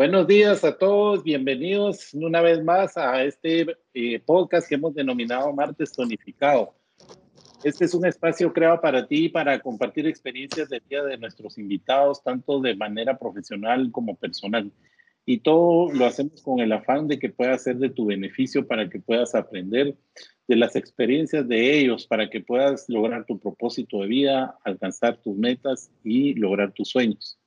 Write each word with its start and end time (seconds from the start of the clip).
Buenos 0.00 0.26
días 0.26 0.64
a 0.64 0.78
todos, 0.78 1.22
bienvenidos 1.22 2.14
una 2.14 2.40
vez 2.40 2.64
más 2.64 2.96
a 2.96 3.22
este 3.22 3.66
eh, 3.92 4.18
podcast 4.18 4.66
que 4.66 4.76
hemos 4.76 4.94
denominado 4.94 5.52
Martes 5.52 5.92
Tonificado. 5.92 6.74
Este 7.62 7.84
es 7.84 7.92
un 7.92 8.06
espacio 8.06 8.54
creado 8.54 8.80
para 8.80 9.06
ti 9.06 9.28
para 9.28 9.58
compartir 9.60 10.06
experiencias 10.06 10.70
de 10.70 10.80
vida 10.80 11.04
de 11.04 11.18
nuestros 11.18 11.58
invitados, 11.58 12.22
tanto 12.22 12.58
de 12.58 12.74
manera 12.74 13.18
profesional 13.18 13.92
como 13.92 14.16
personal. 14.16 14.72
Y 15.26 15.40
todo 15.40 15.92
lo 15.92 16.06
hacemos 16.06 16.40
con 16.40 16.60
el 16.60 16.72
afán 16.72 17.06
de 17.06 17.18
que 17.18 17.28
pueda 17.28 17.58
ser 17.58 17.76
de 17.76 17.90
tu 17.90 18.06
beneficio 18.06 18.66
para 18.66 18.88
que 18.88 18.98
puedas 18.98 19.34
aprender 19.34 19.94
de 20.48 20.56
las 20.56 20.74
experiencias 20.74 21.46
de 21.48 21.78
ellos, 21.78 22.06
para 22.06 22.30
que 22.30 22.40
puedas 22.40 22.88
lograr 22.88 23.26
tu 23.26 23.38
propósito 23.38 24.00
de 24.00 24.08
vida, 24.08 24.58
alcanzar 24.64 25.18
tus 25.18 25.36
metas 25.36 25.92
y 26.02 26.32
lograr 26.34 26.72
tus 26.72 26.88
sueños. 26.88 27.38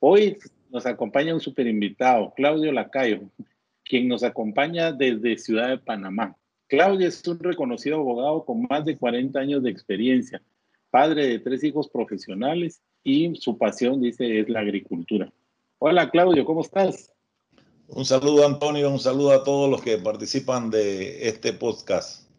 Hoy 0.00 0.36
nos 0.68 0.84
acompaña 0.84 1.32
un 1.32 1.40
super 1.40 1.68
invitado, 1.68 2.34
Claudio 2.34 2.72
Lacayo, 2.72 3.30
quien 3.84 4.08
nos 4.08 4.24
acompaña 4.24 4.90
desde 4.90 5.38
Ciudad 5.38 5.68
de 5.68 5.78
Panamá. 5.78 6.36
Claudio 6.70 7.08
es 7.08 7.26
un 7.26 7.40
reconocido 7.40 7.96
abogado 7.96 8.44
con 8.44 8.62
más 8.70 8.84
de 8.84 8.96
40 8.96 9.36
años 9.40 9.60
de 9.64 9.70
experiencia, 9.70 10.40
padre 10.90 11.26
de 11.26 11.38
tres 11.40 11.64
hijos 11.64 11.88
profesionales 11.88 12.80
y 13.02 13.34
su 13.34 13.58
pasión, 13.58 14.00
dice, 14.00 14.38
es 14.38 14.48
la 14.48 14.60
agricultura. 14.60 15.32
Hola 15.80 16.08
Claudio, 16.10 16.44
¿cómo 16.44 16.60
estás? 16.60 17.12
Un 17.88 18.04
saludo 18.04 18.46
Antonio, 18.46 18.88
un 18.88 19.00
saludo 19.00 19.32
a 19.32 19.42
todos 19.42 19.68
los 19.68 19.82
que 19.82 19.98
participan 19.98 20.70
de 20.70 21.28
este 21.28 21.52
podcast. 21.52 22.30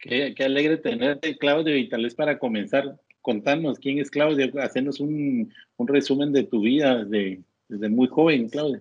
Qué, 0.00 0.34
qué 0.36 0.42
alegre 0.42 0.76
tenerte, 0.76 1.38
Claudio, 1.38 1.76
y 1.76 1.88
tal 1.88 2.02
vez 2.02 2.16
para 2.16 2.40
comenzar, 2.40 2.98
contarnos 3.22 3.78
quién 3.78 4.00
es 4.00 4.10
Claudio, 4.10 4.50
hacernos 4.60 4.98
un, 4.98 5.54
un 5.76 5.86
resumen 5.86 6.32
de 6.32 6.42
tu 6.42 6.62
vida 6.62 7.04
desde, 7.04 7.40
desde, 7.68 7.88
muy 7.88 8.08
joven, 8.08 8.48
Claudio. 8.48 8.80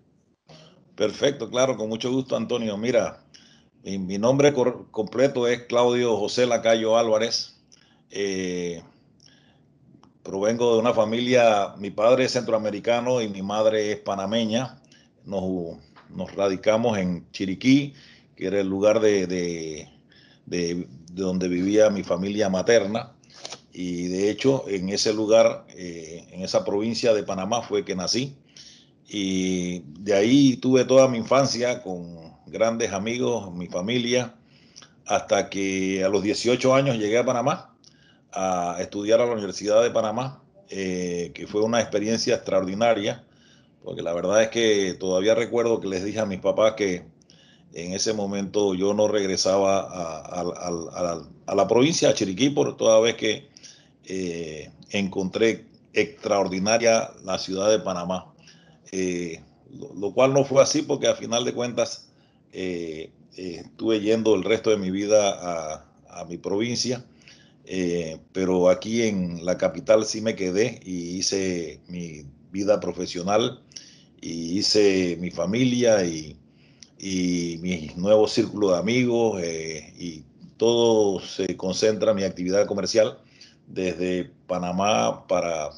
Perfecto, 0.95 1.47
claro, 1.47 1.77
con 1.77 1.89
mucho 1.89 2.11
gusto, 2.11 2.35
Antonio. 2.35 2.75
Mira, 2.75 3.23
mi, 3.83 4.17
nombre 4.17 4.53
completo 4.91 5.47
es 5.47 5.63
Claudio 5.63 6.17
José 6.17 6.45
Lacayo 6.45 6.97
Álvarez. 6.97 7.57
Eh, 8.11 8.81
provengo 10.23 10.73
de 10.73 10.79
una 10.79 10.93
familia, 10.93 11.73
mi 11.77 11.91
padre 11.91 12.25
es 12.25 12.33
centroamericano 12.33 13.21
y 13.21 13.29
mi 13.29 13.41
madre 13.41 13.91
es 13.91 13.99
panameña. 13.99 14.79
Nos, 15.25 15.77
radicamos 16.35 16.97
en 16.97 17.29
Chiriquí, 17.31 17.93
que 18.35 18.47
era 18.47 18.59
el 18.59 18.67
lugar 18.67 18.99
de 18.99 19.87
donde 21.11 21.47
vivía 21.47 21.89
mi 21.89 22.03
familia 22.03 22.49
materna 22.49 23.13
y 23.71 24.07
de 24.07 24.29
hecho 24.29 24.65
en 24.67 24.89
ese 24.89 25.13
lugar, 25.13 25.65
eh, 25.69 26.27
en 26.31 26.41
esa 26.41 26.65
provincia 26.65 27.13
de 27.13 27.23
Panamá 27.23 27.61
fue 27.61 27.85
que 27.85 27.95
nací 27.95 28.35
y 29.07 29.79
de 29.99 30.13
ahí 30.13 30.57
tuve 30.57 30.85
toda 30.85 31.07
mi 31.07 31.17
infancia 31.17 31.81
con 31.81 32.28
grandes 32.51 32.93
amigos, 32.93 33.53
mi 33.53 33.67
familia, 33.67 34.35
hasta 35.05 35.49
que 35.49 36.03
a 36.03 36.09
los 36.09 36.23
18 36.23 36.73
años 36.75 36.97
llegué 36.97 37.17
a 37.17 37.25
Panamá 37.25 37.75
a 38.31 38.77
estudiar 38.79 39.21
a 39.21 39.25
la 39.25 39.33
Universidad 39.33 39.81
de 39.81 39.91
Panamá, 39.91 40.43
eh, 40.69 41.31
que 41.33 41.47
fue 41.47 41.61
una 41.61 41.81
experiencia 41.81 42.35
extraordinaria, 42.35 43.23
porque 43.83 44.01
la 44.01 44.13
verdad 44.13 44.43
es 44.43 44.49
que 44.49 44.95
todavía 44.99 45.33
recuerdo 45.33 45.79
que 45.79 45.87
les 45.87 46.03
dije 46.03 46.19
a 46.19 46.25
mis 46.25 46.39
papás 46.39 46.73
que 46.73 47.05
en 47.73 47.93
ese 47.93 48.13
momento 48.13 48.75
yo 48.75 48.93
no 48.93 49.07
regresaba 49.07 49.79
a, 49.79 50.17
a, 50.19 50.41
a, 50.41 51.21
a 51.45 51.55
la 51.55 51.67
provincia, 51.67 52.09
a 52.09 52.13
Chiriquí, 52.13 52.49
por 52.49 52.77
toda 52.77 52.99
vez 52.99 53.15
que 53.15 53.49
eh, 54.05 54.71
encontré 54.91 55.65
extraordinaria 55.93 57.11
la 57.23 57.37
ciudad 57.37 57.69
de 57.69 57.79
Panamá. 57.79 58.33
Eh, 58.91 59.41
lo, 59.71 59.93
lo, 59.93 60.13
cual 60.13 60.33
no 60.33 60.43
fue 60.43 60.63
así 60.63 60.81
porque 60.81 61.07
a 61.07 61.15
final 61.15 61.45
de 61.45 61.53
cuentas 61.53 62.08
eh, 62.53 63.11
estuve 63.35 63.99
yendo 64.01 64.35
el 64.35 64.43
resto 64.43 64.69
de 64.69 64.77
mi 64.77 64.91
vida 64.91 65.85
a, 66.07 66.25
mi 66.27 66.37
provincia, 66.37 67.05
pero 68.33 68.69
aquí 68.69 69.03
en 69.03 69.45
la 69.45 69.57
capital 69.57 70.03
sí 70.05 70.19
me 70.19 70.35
quedé 70.35 70.81
y 70.83 71.17
hice 71.17 71.79
mi 71.87 72.25
vida 72.51 72.81
profesional 72.81 73.61
y 74.19 74.59
hice 74.59 75.17
mi 75.21 75.31
familia 75.31 76.03
y, 76.03 76.35
y 76.97 77.57
mi 77.61 77.91
nuevo 77.95 78.27
círculo 78.27 78.71
de 78.71 78.79
amigos 78.79 79.41
y 79.97 80.25
todo 80.57 81.21
se 81.21 81.55
concentra 81.55 82.11
en 82.11 82.17
mi 82.17 82.23
actividad 82.23 82.67
comercial 82.67 83.17
desde 83.69 84.29
Panamá 84.45 85.25
para, 85.27 85.69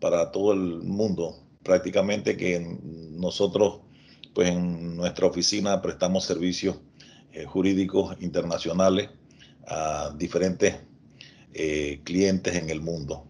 para 0.00 0.30
todo 0.30 0.52
el 0.52 0.82
mundo. 0.82 1.36
Prácticamente 1.62 2.36
que 2.36 2.78
nosotros, 3.12 3.80
pues 4.36 4.50
en 4.50 4.98
nuestra 4.98 5.26
oficina 5.26 5.80
prestamos 5.80 6.26
servicios 6.26 6.76
eh, 7.32 7.46
jurídicos 7.46 8.14
internacionales 8.20 9.08
a 9.66 10.14
diferentes 10.14 10.76
eh, 11.54 12.02
clientes 12.04 12.54
en 12.54 12.68
el 12.68 12.82
mundo. 12.82 13.26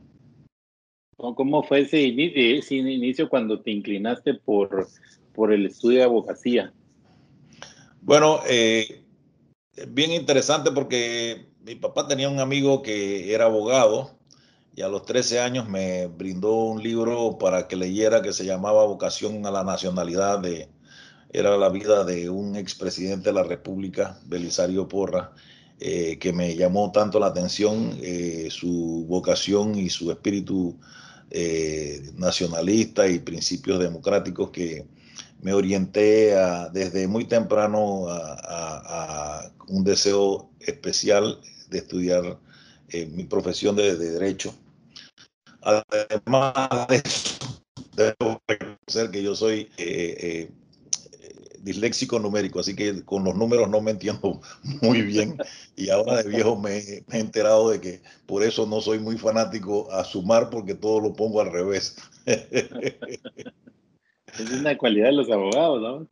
¿Cómo 1.17 1.63
fue 1.63 1.83
ese 1.83 2.03
inicio, 2.03 2.59
ese 2.59 2.75
inicio 2.75 3.29
cuando 3.29 3.61
te 3.61 3.71
inclinaste 3.71 4.35
por, 4.35 4.89
por 5.33 5.53
el 5.53 5.67
estudio 5.67 5.99
de 5.99 6.05
abogacía? 6.05 6.75
Bueno, 8.01 8.41
eh, 8.49 9.05
bien 9.87 10.11
interesante 10.11 10.73
porque 10.73 11.47
mi 11.61 11.77
papá 11.77 12.09
tenía 12.09 12.29
un 12.29 12.41
amigo 12.41 12.83
que 12.83 13.33
era 13.33 13.45
abogado 13.45 14.19
y 14.75 14.83
a 14.83 14.89
los 14.89 15.05
13 15.05 15.39
años 15.39 15.69
me 15.69 16.09
brindó 16.09 16.65
un 16.65 16.83
libro 16.83 17.39
para 17.39 17.69
que 17.69 17.77
leyera 17.77 18.23
que 18.23 18.33
se 18.33 18.45
llamaba 18.45 18.85
Vocación 18.87 19.47
a 19.47 19.53
la 19.53 19.63
Nacionalidad 19.63 20.41
de 20.41 20.69
era 21.31 21.57
la 21.57 21.69
vida 21.69 22.05
de 22.05 22.31
un 22.31 22.57
expresidente 22.57 23.31
de 23.31 23.35
la 23.35 23.43
República, 23.43 24.19
Belisario 24.27 24.89
Porra, 24.89 25.33
eh, 25.79 26.19
que 26.19 26.33
me 26.33 26.57
llamó 26.57 26.91
tanto 26.91 27.21
la 27.21 27.27
atención 27.27 27.99
eh, 28.01 28.49
su 28.51 29.05
vocación 29.07 29.75
y 29.75 29.91
su 29.91 30.11
espíritu 30.11 30.79
eh, 31.31 32.13
nacionalista 32.15 33.07
y 33.09 33.19
principios 33.19 33.79
democráticos 33.79 34.51
que 34.51 34.87
me 35.43 35.53
orienté 35.53 36.35
desde 36.73 37.07
muy 37.07 37.27
temprano 37.27 38.07
a, 38.09 39.51
un 39.69 39.85
deseo 39.85 40.51
especial 40.61 41.39
de 41.69 41.79
estudiar 41.79 42.39
mi 43.13 43.25
profesión 43.25 43.77
de, 43.77 43.97
de, 43.97 44.13
derecho. 44.13 44.55
Además 45.61 46.89
de 46.89 47.03
eso, 47.05 47.63
debo 47.95 48.41
reconocer 48.49 49.11
que 49.11 49.23
yo 49.23 49.37
soy 49.37 49.69
disléxico 51.63 52.19
numérico, 52.19 52.61
así 52.61 52.75
que 52.75 53.05
con 53.05 53.25
los 53.25 53.35
números 53.35 53.69
no 53.69 53.81
me 53.81 53.93
entiendo 53.93 54.41
muy 54.83 55.03
bien. 55.03 55.39
Y 55.77 55.91
ahora 55.91 56.23
de 56.23 56.29
viejo 56.29 56.57
me, 56.57 56.83
me, 57.09 57.19
he 57.19 57.21
enterado 57.21 57.71
de 57.71 57.81
que 57.81 58.03
por 58.27 58.43
eso 58.43 58.67
no 58.67 58.81
soy 58.81 58.99
muy 58.99 59.19
fanático 59.19 59.91
a 59.93 60.05
sumar, 60.05 60.51
porque 60.51 60.75
todo 60.75 61.01
lo 61.01 61.13
pongo 61.13 61.41
al 61.41 61.53
revés. 61.53 61.97
Es 64.39 64.51
una 64.51 64.77
cualidad 64.77 65.07
de 65.07 65.13
los 65.13 65.31
abogados, 65.31 65.81
¿no? 65.81 66.09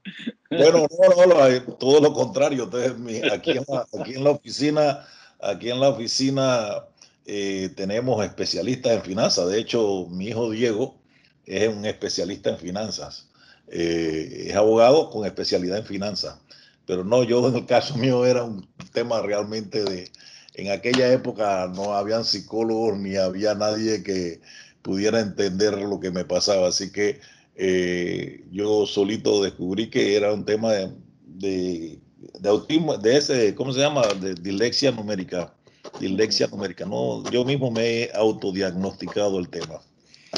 Bueno, 0.50 0.86
no, 1.16 1.26
no, 1.26 1.74
todo 1.74 2.00
lo 2.00 2.12
contrario. 2.12 2.64
Entonces, 2.64 3.30
aquí 3.30 3.50
en 3.50 3.64
la, 3.68 3.86
aquí 4.00 4.14
en 4.14 4.24
la 4.24 4.30
oficina, 4.30 5.06
aquí 5.40 5.70
en 5.70 5.80
la 5.80 5.88
oficina 5.90 6.84
eh, 7.26 7.70
tenemos 7.76 8.24
especialistas 8.24 8.92
en 8.92 9.02
finanzas. 9.02 9.48
De 9.48 9.58
hecho, 9.58 10.06
mi 10.10 10.28
hijo 10.28 10.50
Diego 10.50 10.96
es 11.44 11.68
un 11.68 11.84
especialista 11.84 12.50
en 12.50 12.58
finanzas. 12.58 13.30
Eh, 13.68 14.46
es 14.48 14.56
abogado 14.56 15.10
con 15.10 15.26
especialidad 15.26 15.78
en 15.78 15.84
finanzas. 15.84 16.38
Pero 16.86 17.04
no, 17.04 17.22
yo 17.24 17.48
en 17.48 17.56
el 17.56 17.66
caso 17.66 17.96
mío 17.96 18.24
era 18.26 18.44
un 18.44 18.66
tema 18.92 19.22
realmente 19.22 19.84
de... 19.84 20.10
En 20.54 20.70
aquella 20.70 21.12
época 21.12 21.72
no 21.74 21.94
habían 21.94 22.24
psicólogos 22.24 22.96
ni 22.98 23.16
había 23.16 23.54
nadie 23.54 24.04
que 24.04 24.40
pudiera 24.82 25.18
entender 25.18 25.76
lo 25.78 25.98
que 25.98 26.12
me 26.12 26.24
pasaba. 26.24 26.68
Así 26.68 26.92
que 26.92 27.18
eh, 27.56 28.44
yo 28.52 28.86
solito 28.86 29.42
descubrí 29.42 29.90
que 29.90 30.14
era 30.14 30.32
un 30.32 30.44
tema 30.44 30.72
de, 30.72 31.98
de, 32.38 32.48
autismo, 32.48 32.96
de 32.96 33.16
ese, 33.16 33.54
¿cómo 33.54 33.72
se 33.72 33.80
llama? 33.80 34.02
De 34.20 34.34
dislexia 34.34 34.92
numérica. 34.92 35.52
Dislexia 35.98 36.46
numérica. 36.46 36.84
No, 36.84 37.28
yo 37.30 37.44
mismo 37.44 37.70
me 37.70 38.02
he 38.02 38.10
autodiagnosticado 38.14 39.38
el 39.40 39.48
tema. 39.48 39.80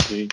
Sí. 0.08 0.28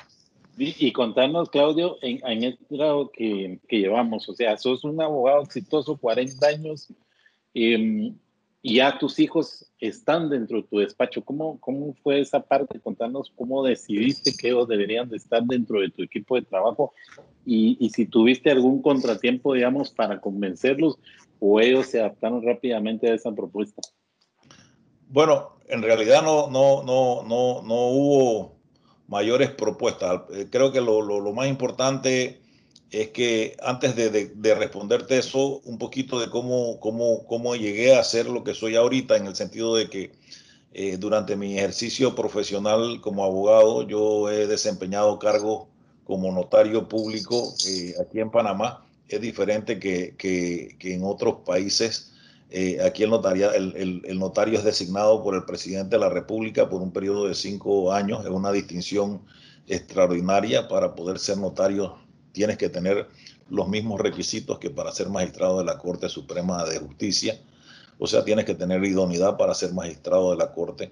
Y, 0.57 0.87
y 0.87 0.91
contarnos, 0.91 1.49
Claudio, 1.49 1.97
en, 2.01 2.19
en 2.27 2.43
el 2.43 2.59
grado 2.69 3.11
que, 3.11 3.59
que, 3.67 3.79
llevamos, 3.79 4.29
o 4.29 4.33
sea, 4.33 4.57
sos 4.57 4.83
un 4.83 5.01
abogado 5.01 5.41
exitoso, 5.41 5.97
40 5.97 6.45
años. 6.47 6.93
Eh, 7.53 8.13
y 8.65 8.75
ya 8.75 8.97
tus 8.97 9.19
hijos 9.19 9.69
están 9.79 10.29
dentro 10.29 10.61
de 10.61 10.63
tu 10.63 10.77
despacho. 10.77 11.21
¿Cómo, 11.21 11.59
cómo 11.59 11.93
fue 12.01 12.21
esa 12.21 12.39
parte? 12.39 12.79
Contanos 12.79 13.29
cómo 13.35 13.61
decidiste 13.61 14.33
que 14.33 14.47
ellos 14.47 14.69
deberían 14.69 15.09
de 15.09 15.17
estar 15.17 15.43
dentro 15.43 15.81
de 15.81 15.89
tu 15.89 16.01
equipo 16.01 16.35
de 16.35 16.43
trabajo 16.43 16.93
y, 17.45 17.75
y 17.81 17.89
si 17.89 18.05
tuviste 18.05 18.49
algún 18.49 18.81
contratiempo, 18.81 19.53
digamos, 19.53 19.91
para 19.91 20.21
convencerlos 20.21 20.97
o 21.41 21.59
ellos 21.59 21.87
se 21.87 21.99
adaptaron 21.99 22.41
rápidamente 22.41 23.11
a 23.11 23.15
esa 23.15 23.33
propuesta. 23.33 23.81
Bueno, 25.09 25.57
en 25.67 25.81
realidad 25.81 26.23
no, 26.23 26.49
no, 26.49 26.83
no, 26.83 27.23
no, 27.23 27.61
no 27.63 27.75
hubo 27.89 28.52
mayores 29.07 29.51
propuestas. 29.51 30.21
Eh, 30.33 30.47
creo 30.49 30.71
que 30.71 30.81
lo, 30.81 31.33
más 31.33 31.47
importante 31.47 32.41
es 32.91 33.09
que 33.09 33.57
antes 33.63 33.95
de, 33.95 34.09
de, 34.09 34.31
de, 34.35 34.55
responderte 34.55 35.17
eso, 35.17 35.61
un 35.65 35.77
poquito 35.77 36.19
de 36.19 36.29
cómo, 36.29 36.79
cómo, 36.79 37.25
cómo 37.25 37.55
llegué 37.55 37.95
a 37.95 38.03
ser 38.03 38.27
lo 38.27 38.43
que 38.43 38.53
soy 38.53 38.75
ahorita, 38.75 39.17
en 39.17 39.27
el 39.27 39.35
sentido 39.35 39.75
de 39.75 39.89
que 39.89 40.11
eh, 40.73 40.97
durante 40.97 41.35
mi 41.35 41.57
ejercicio 41.57 42.15
profesional 42.15 42.99
como 43.01 43.23
abogado, 43.23 43.87
yo 43.87 44.29
he 44.29 44.47
desempeñado 44.47 45.19
cargos 45.19 45.67
como 46.03 46.31
notario 46.31 46.87
público 46.87 47.53
eh, 47.67 47.93
aquí 48.01 48.19
en 48.19 48.31
Panamá. 48.31 48.85
Es 49.07 49.21
diferente 49.21 49.79
que, 49.79 50.15
que 50.17 50.93
en 50.93 51.03
otros 51.03 51.37
países. 51.45 52.12
Eh, 52.55 52.79
aquí 52.85 53.01
el, 53.01 53.09
notaria, 53.09 53.49
el, 53.49 54.19
notario 54.19 54.59
es 54.59 54.63
designado 54.63 55.23
por 55.23 55.33
el 55.33 55.43
presidente 55.43 55.95
de 55.95 55.99
la 55.99 56.09
República 56.09 56.69
por 56.69 56.83
un 56.83 56.93
periodo 56.93 57.27
de 57.27 57.33
cinco 57.33 57.91
años. 57.91 58.23
Es 58.23 58.29
una 58.29 58.51
distinción 58.51 59.21
extraordinaria 59.67 60.67
para 60.67 60.93
poder 60.93 61.17
ser 61.17 61.37
notario 61.37 61.97
tienes 62.33 62.57
que 62.57 62.69
tener 62.69 63.07
los 63.49 63.69
mismos 63.69 64.01
requisitos 64.01 64.59
que 64.59 64.69
para 64.69 64.91
ser 64.91 65.09
magistrado 65.09 65.59
de 65.59 65.65
la 65.65 65.77
Corte 65.77 66.09
Suprema 66.09 66.65
de 66.65 66.79
Justicia. 66.79 67.39
O 67.99 68.07
sea, 68.07 68.25
tienes 68.25 68.45
que 68.45 68.55
tener 68.55 68.83
idoneidad 68.83 69.37
para 69.37 69.53
ser 69.53 69.71
magistrado 69.73 70.31
de 70.31 70.37
la 70.37 70.51
Corte. 70.51 70.91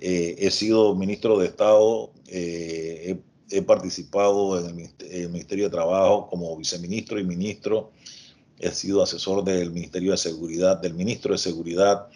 Eh, 0.00 0.36
he 0.38 0.50
sido 0.50 0.94
ministro 0.94 1.38
de 1.38 1.46
Estado, 1.46 2.12
eh, 2.26 3.18
he, 3.50 3.62
participado 3.62 4.58
en 4.58 4.90
el, 5.00 5.28
Ministerio 5.28 5.64
de 5.64 5.70
Trabajo 5.70 6.28
como 6.28 6.56
viceministro 6.56 7.18
y 7.18 7.24
ministro. 7.24 7.92
He 8.60 8.70
sido 8.72 9.02
asesor 9.02 9.42
del 9.42 9.70
Ministerio 9.70 10.10
de 10.12 10.18
Seguridad, 10.18 10.78
del 10.78 10.94
ministro 10.94 11.32
de 11.32 11.38
Seguridad. 11.38 12.08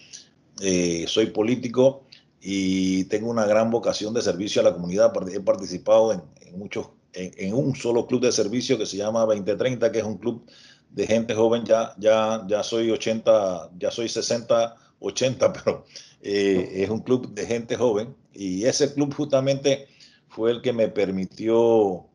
Eh, 0.61 1.06
soy 1.08 1.26
político 1.26 2.05
y 2.41 3.05
tengo 3.05 3.31
una 3.31 3.46
gran 3.46 3.70
vocación 3.70 4.12
de 4.12 4.20
servicio 4.20 4.61
a 4.61 4.64
la 4.64 4.75
comunidad. 4.75 5.12
He 5.32 5.41
participado 5.41 6.12
en, 6.12 6.23
muchos 6.58 6.88
en, 7.14 7.55
un 7.55 7.75
solo 7.75 8.06
club 8.06 8.20
de 8.20 8.32
servicio 8.32 8.76
que 8.76 8.85
se 8.85 8.99
llama 8.99 9.20
2030, 9.20 9.91
que 9.91 9.99
es 10.00 10.05
un 10.05 10.19
club 10.19 10.44
de 10.91 11.06
gente 11.06 11.35
joven. 11.35 11.64
Ya, 11.64 11.94
ya, 11.99 12.44
ya 12.46 12.62
soy 12.62 12.91
80, 12.91 13.70
ya 13.79 13.91
soy 13.91 14.11
60, 14.11 14.76
80, 15.00 15.52
pero 15.64 15.87
eh, 16.20 16.82
es 16.85 16.91
un 16.91 17.00
club 17.00 17.32
de 17.32 17.46
gente 17.46 17.76
joven. 17.76 18.14
Y 18.35 18.64
ese 18.64 18.93
club 18.93 19.14
justamente 19.14 19.88
fue 20.29 20.50
el 20.50 20.61
que 20.61 20.75
me 20.75 20.88
permitió 20.88 22.06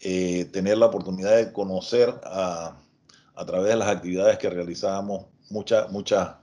eh, 0.00 0.46
tener 0.52 0.78
la 0.78 0.86
oportunidad 0.86 1.36
de 1.36 1.52
conocer 1.52 2.14
a, 2.24 2.80
a 3.34 3.46
través 3.46 3.70
de 3.70 3.76
las 3.76 3.88
actividades 3.88 4.38
que 4.38 4.50
realizábamos 4.50 5.26
mucha, 5.50 5.88
mucha, 5.88 6.40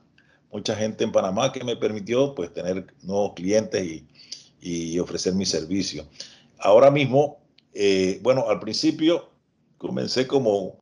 mucha 0.51 0.75
gente 0.75 1.03
en 1.03 1.11
Panamá 1.11 1.51
que 1.51 1.63
me 1.63 1.75
permitió 1.75 2.35
pues 2.35 2.53
tener 2.53 2.93
nuevos 3.03 3.33
clientes 3.33 3.83
y, 3.83 4.07
y 4.61 4.99
ofrecer 4.99 5.33
mi 5.33 5.45
servicio. 5.45 6.05
Ahora 6.59 6.91
mismo 6.91 7.41
eh, 7.73 8.19
bueno, 8.21 8.49
al 8.49 8.59
principio 8.59 9.29
comencé 9.77 10.27
como 10.27 10.79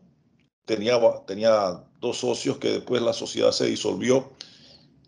tenía, 0.66 1.00
tenía 1.28 1.84
dos 2.00 2.18
socios 2.18 2.58
que 2.58 2.72
después 2.72 3.02
la 3.02 3.14
sociedad 3.14 3.52
se 3.52 3.68
disolvió 3.68 4.32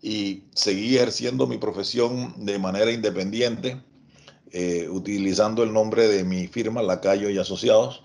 y 0.00 0.44
seguí 0.54 0.96
ejerciendo 0.96 1.46
mi 1.46 1.58
profesión 1.58 2.44
de 2.44 2.58
manera 2.58 2.90
independiente, 2.90 3.80
eh, 4.50 4.88
utilizando 4.88 5.62
el 5.62 5.72
nombre 5.72 6.08
de 6.08 6.24
mi 6.24 6.46
firma, 6.48 6.82
Lacayo 6.82 7.30
y 7.30 7.38
Asociados. 7.38 8.04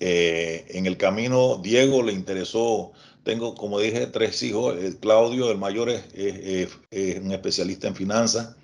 Eh, 0.00 0.66
en 0.70 0.86
el 0.86 0.96
camino, 0.96 1.58
Diego 1.62 2.02
le 2.02 2.12
interesó, 2.12 2.92
tengo, 3.24 3.54
como 3.54 3.80
dije, 3.80 4.06
tres 4.06 4.42
hijos. 4.42 4.76
Claudio, 5.00 5.50
el 5.50 5.58
mayor, 5.58 5.90
es, 5.90 6.68
un 7.20 7.32
especialista 7.32 7.88
en 7.88 7.94
finanzas. 7.94 8.56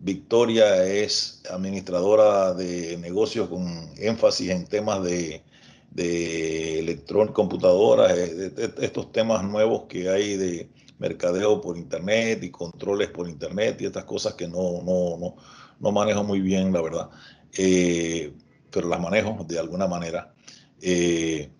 Victoria 0.00 0.84
es 0.86 1.42
administradora 1.50 2.54
de 2.54 2.96
negocios 2.98 3.48
con 3.48 3.90
énfasis 3.98 4.50
en 4.50 4.66
temas 4.66 5.02
de, 5.02 5.42
de 5.90 6.78
electrónica, 6.78 7.34
computadoras, 7.34 8.12
eh, 8.16 8.52
estos 8.78 9.12
temas 9.12 9.44
nuevos 9.44 9.84
que 9.88 10.08
hay 10.08 10.36
de 10.36 10.70
mercadeo 10.98 11.60
por 11.60 11.76
internet 11.76 12.42
y 12.42 12.50
controles 12.50 13.08
por 13.08 13.28
internet 13.28 13.80
y 13.80 13.86
estas 13.86 14.04
cosas 14.04 14.34
que 14.34 14.46
no, 14.46 14.82
no, 14.82 15.16
no, 15.18 15.36
no 15.80 15.92
manejo 15.92 16.22
muy 16.22 16.40
bien, 16.40 16.72
la 16.72 16.82
verdad, 16.82 17.10
eh, 17.56 18.32
pero 18.70 18.88
las 18.88 19.00
manejo 19.00 19.44
de 19.48 19.58
alguna 19.58 19.86
manera. 19.88 20.32
Eh, 20.82 21.50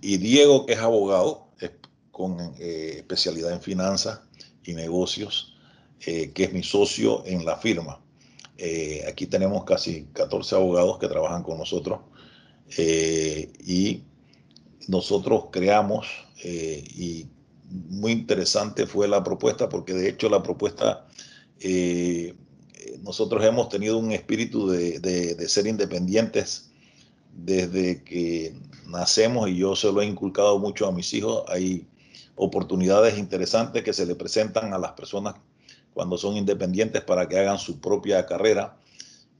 y 0.00 0.16
Diego, 0.18 0.66
que 0.66 0.74
es 0.74 0.78
abogado, 0.78 1.48
con 2.10 2.38
eh, 2.58 2.96
especialidad 2.98 3.52
en 3.52 3.62
finanzas 3.62 4.20
y 4.64 4.74
negocios, 4.74 5.56
eh, 6.04 6.32
que 6.32 6.44
es 6.44 6.52
mi 6.52 6.62
socio 6.62 7.24
en 7.24 7.44
la 7.44 7.56
firma. 7.56 8.00
Aquí 9.08 9.26
tenemos 9.26 9.64
casi 9.64 10.06
14 10.12 10.54
abogados 10.54 10.98
que 10.98 11.08
trabajan 11.08 11.42
con 11.42 11.56
nosotros 11.56 12.00
y 12.76 14.02
nosotros 14.86 15.46
creamos 15.50 16.08
y 16.44 17.26
muy 17.70 18.12
interesante 18.12 18.86
fue 18.86 19.08
la 19.08 19.24
propuesta 19.24 19.70
porque 19.70 19.94
de 19.94 20.10
hecho 20.10 20.28
la 20.28 20.42
propuesta 20.42 21.06
nosotros 23.02 23.42
hemos 23.42 23.70
tenido 23.70 23.96
un 23.96 24.12
espíritu 24.12 24.68
de, 24.68 25.48
ser 25.48 25.66
independientes 25.66 26.70
desde 27.32 28.02
que 28.02 28.54
nacemos 28.90 29.48
y 29.48 29.56
yo 29.56 29.76
se 29.76 29.92
lo 29.92 30.02
he 30.02 30.06
inculcado 30.06 30.58
mucho 30.58 30.86
a 30.86 30.92
mis 30.92 31.12
hijos. 31.14 31.44
Hay 31.48 31.86
oportunidades 32.34 33.18
interesantes 33.18 33.82
que 33.82 33.92
se 33.92 34.06
le 34.06 34.14
presentan 34.14 34.72
a 34.72 34.78
las 34.78 34.92
personas 34.92 35.34
cuando 35.92 36.18
son 36.18 36.36
independientes 36.36 37.02
para 37.02 37.28
que 37.28 37.38
hagan 37.38 37.58
su 37.58 37.80
propia 37.80 38.26
carrera. 38.26 38.76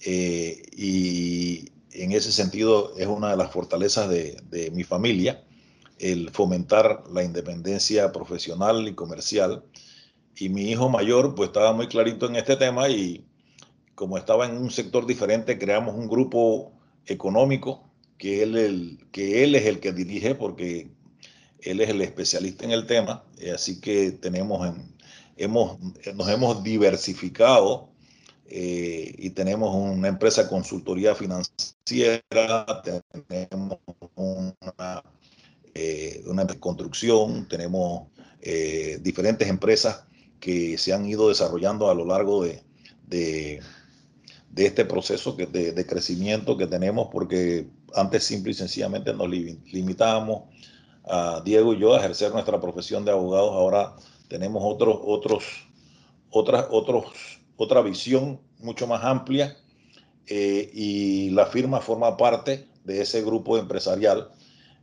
Eh, 0.05 0.63
y 0.73 1.71
en 1.93 2.13
ese 2.13 2.33
sentido 2.33 2.97
es 2.97 3.07
una 3.07 3.31
de 3.31 3.37
las 3.37 3.51
fortalezas 3.51 4.09
de, 4.09 4.41
de, 4.51 4.71
mi 4.71 4.85
familia, 4.85 5.45
el 5.99 6.31
fomentar 6.31 7.05
la 7.13 7.23
independencia 7.23 8.13
profesional 8.13 8.89
y 8.89 8.95
comercial. 8.95 9.65
Y 10.37 10.49
mi 10.49 10.71
hijo 10.71 10.89
mayor 10.89 11.35
pues 11.35 11.49
estaba 11.49 11.73
muy 11.73 11.89
clarito 11.89 12.27
en 12.27 12.37
este 12.37 12.57
tema 12.57 12.89
y 12.89 13.25
como 13.95 14.17
estaba 14.17 14.47
en 14.47 14.57
un 14.57 14.71
sector 14.71 15.07
diferente, 15.07 15.59
creamos 15.59 15.95
un 15.95 16.09
grupo 16.09 16.73
económico 17.07 17.90
que 18.21 18.43
él, 18.45 18.57
el, 18.57 18.99
que 19.11 19.43
él 19.43 19.57
es 19.57 19.67
el 19.67 19.81
que 19.81 19.93
dirige 19.93 20.37
porque 20.37 20.93
él 21.63 21.81
es 21.81 21.89
el 21.89 22.03
especialista 22.03 22.65
en 22.65 22.71
el 22.71 22.87
tema, 22.87 23.25
así 23.53 23.81
que 23.81 24.13
tenemos 24.13 24.69
en, 24.69 24.95
hemos, 25.41 25.79
nos 26.15 26.29
hemos 26.29 26.63
diversificado 26.63 27.89
eh, 28.47 29.15
y 29.19 29.31
tenemos 29.31 29.75
una 29.75 30.09
empresa 30.09 30.43
de 30.43 30.49
consultoría 30.49 31.15
financiera, 31.15 32.23
tenemos 33.27 33.79
una, 34.15 35.03
eh, 35.75 36.23
una 36.27 36.47
construcción, 36.47 37.49
tenemos 37.49 38.09
eh, 38.43 38.99
diferentes 39.01 39.49
empresas 39.49 40.05
que 40.41 40.77
se 40.79 40.93
han 40.93 41.07
ido 41.07 41.29
desarrollando 41.29 41.91
a 41.91 41.95
lo 41.95 42.05
largo 42.05 42.45
de, 42.45 42.63
de, 43.07 43.61
este 44.57 44.85
proceso 44.85 45.33
de, 45.33 45.73
de, 45.73 45.87
crecimiento 45.87 46.57
que 46.57 46.67
tenemos, 46.67 47.09
porque 47.11 47.67
antes 47.95 48.25
simple 48.25 48.53
y 48.53 48.55
sencillamente 48.55 49.13
nos 49.13 49.29
limitábamos 49.29 50.45
a 51.05 51.41
Diego 51.45 51.75
y 51.75 51.79
yo 51.79 51.95
a 51.95 51.99
ejercer 51.99 52.33
nuestra 52.33 52.61
profesión 52.61 53.05
de 53.05 53.13
abogados, 53.13 53.53
ahora 53.53 53.97
tenemos 54.29 54.63
otros, 54.65 54.99
otros, 55.03 55.45
otras, 56.31 56.67
otros, 56.71 57.07
otra 57.57 57.81
visión 57.83 58.41
mucho 58.59 58.87
más 58.87 59.03
amplia 59.05 59.57
eh, 60.27 60.71
y 60.73 61.31
la 61.31 61.47
firma 61.47 61.81
forma 61.81 62.17
parte 62.17 62.69
de 62.85 63.03
ese 63.03 63.23
grupo 63.23 63.59
empresarial 63.59 64.31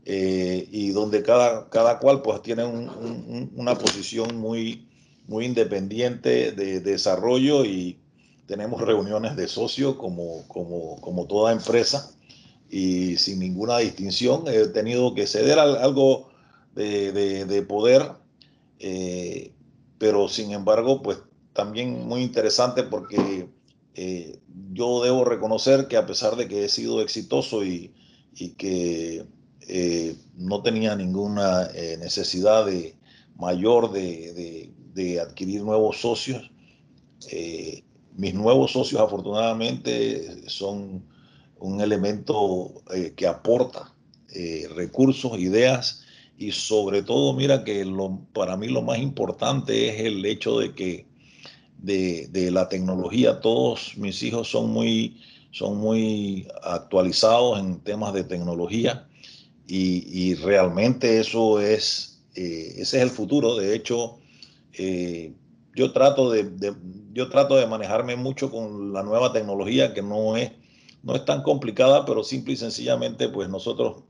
eh, 0.06 0.68
y 0.72 0.90
donde 0.90 1.24
cada, 1.24 1.70
cada 1.70 2.00
cual 2.00 2.22
pues 2.22 2.42
tiene 2.42 2.66
un, 2.66 2.90
un, 2.90 3.52
una 3.56 3.76
posición 3.76 4.38
muy, 4.38 4.88
muy 5.28 5.46
independiente 5.46 6.52
de, 6.52 6.80
de, 6.80 6.80
desarrollo 6.80 7.66
y 7.66 8.00
tenemos 8.46 8.82
reuniones 8.82 9.36
de 9.36 9.48
socios 9.48 9.96
como, 9.96 10.48
como, 10.48 11.00
como 11.02 11.26
toda 11.26 11.52
empresa 11.52 12.17
y 12.70 13.18
sin 13.18 13.40
ninguna 13.40 13.78
distinción 13.78 14.44
he 14.48 14.68
tenido 14.68 15.14
que 15.14 15.28
ceder 15.28 15.60
algo 15.60 16.30
de, 16.76 17.12
de, 17.12 17.46
de 17.46 17.62
poder 17.62 18.12
eh, 18.80 19.54
pero 19.98 20.28
sin 20.28 20.52
embargo, 20.52 21.02
pues 21.02 21.20
también 21.54 22.08
muy 22.08 22.22
interesante 22.22 22.84
porque 22.84 23.50
eh, 23.96 24.40
yo 24.74 25.04
debo 25.04 25.26
reconocer 25.26 25.88
que 25.88 25.98
a 25.98 26.06
pesar 26.06 26.36
de 26.36 26.48
que 26.48 26.66
he 26.66 26.70
sido 26.70 27.02
exitoso 27.02 27.64
y, 27.66 27.94
y 28.36 28.50
que 28.50 29.26
eh, 29.68 30.16
no 30.36 30.62
tenía 30.62 30.96
ninguna 30.96 31.70
necesidad 32.00 32.66
de 32.66 32.96
mayor 33.36 33.92
de, 33.92 34.72
de, 34.94 35.20
adquirir 35.20 35.64
nuevos 35.64 36.00
socios. 36.02 36.52
Mis 38.16 38.34
nuevos 38.34 38.72
socios 38.72 39.02
afortunadamente 39.02 40.48
son 40.50 41.04
un 41.60 41.82
elemento 41.82 42.82
eh, 42.94 43.14
que 43.16 43.28
aporta 43.28 43.94
eh, 44.34 44.68
recursos, 44.76 45.38
ideas 45.40 46.04
y 46.38 46.52
sobre 46.52 47.02
todo, 47.02 47.34
mira 47.34 47.64
que 47.64 47.84
lo, 47.86 48.20
para 48.34 48.58
mí 48.58 48.68
lo 48.68 48.82
más 48.82 49.00
importante 49.00 49.90
es 49.90 50.02
el 50.02 50.26
hecho 50.26 50.60
de 50.60 50.76
que 50.76 51.08
de, 51.80 52.28
de 52.28 52.52
la 52.52 52.70
tecnología, 52.70 53.40
todos 53.40 53.98
mis 53.98 54.22
hijos 54.24 54.50
son 54.50 54.72
muy, 54.72 55.20
son 55.52 55.78
muy 55.78 56.48
actualizados 56.64 57.60
en 57.60 57.80
temas 57.80 58.14
de 58.14 58.24
tecnología 58.24 59.08
y, 59.68 60.36
realmente 60.36 61.20
eso 61.20 61.60
es, 61.60 62.22
eh, 62.36 62.76
ese 62.78 62.98
es 62.98 63.04
el 63.04 63.10
futuro. 63.10 63.56
De 63.56 63.76
hecho, 63.76 64.20
yo, 65.76 65.92
trato 65.92 66.32
de, 66.32 66.74
yo 67.14 67.30
trato 67.30 67.56
de 67.56 67.68
manejarme 67.68 68.16
mucho 68.16 68.50
con 68.50 68.94
la 68.94 69.04
nueva 69.04 69.34
tecnología 69.34 69.94
que 69.94 70.02
no 70.02 70.38
es, 70.38 70.52
no 71.04 71.16
es 71.16 71.26
tan 71.26 71.44
complicada, 71.44 72.06
pero 72.06 72.24
simple 72.24 72.54
y 72.54 72.58
sencillamente, 72.58 73.30
pues 73.30 73.50
nosotros 73.50 74.04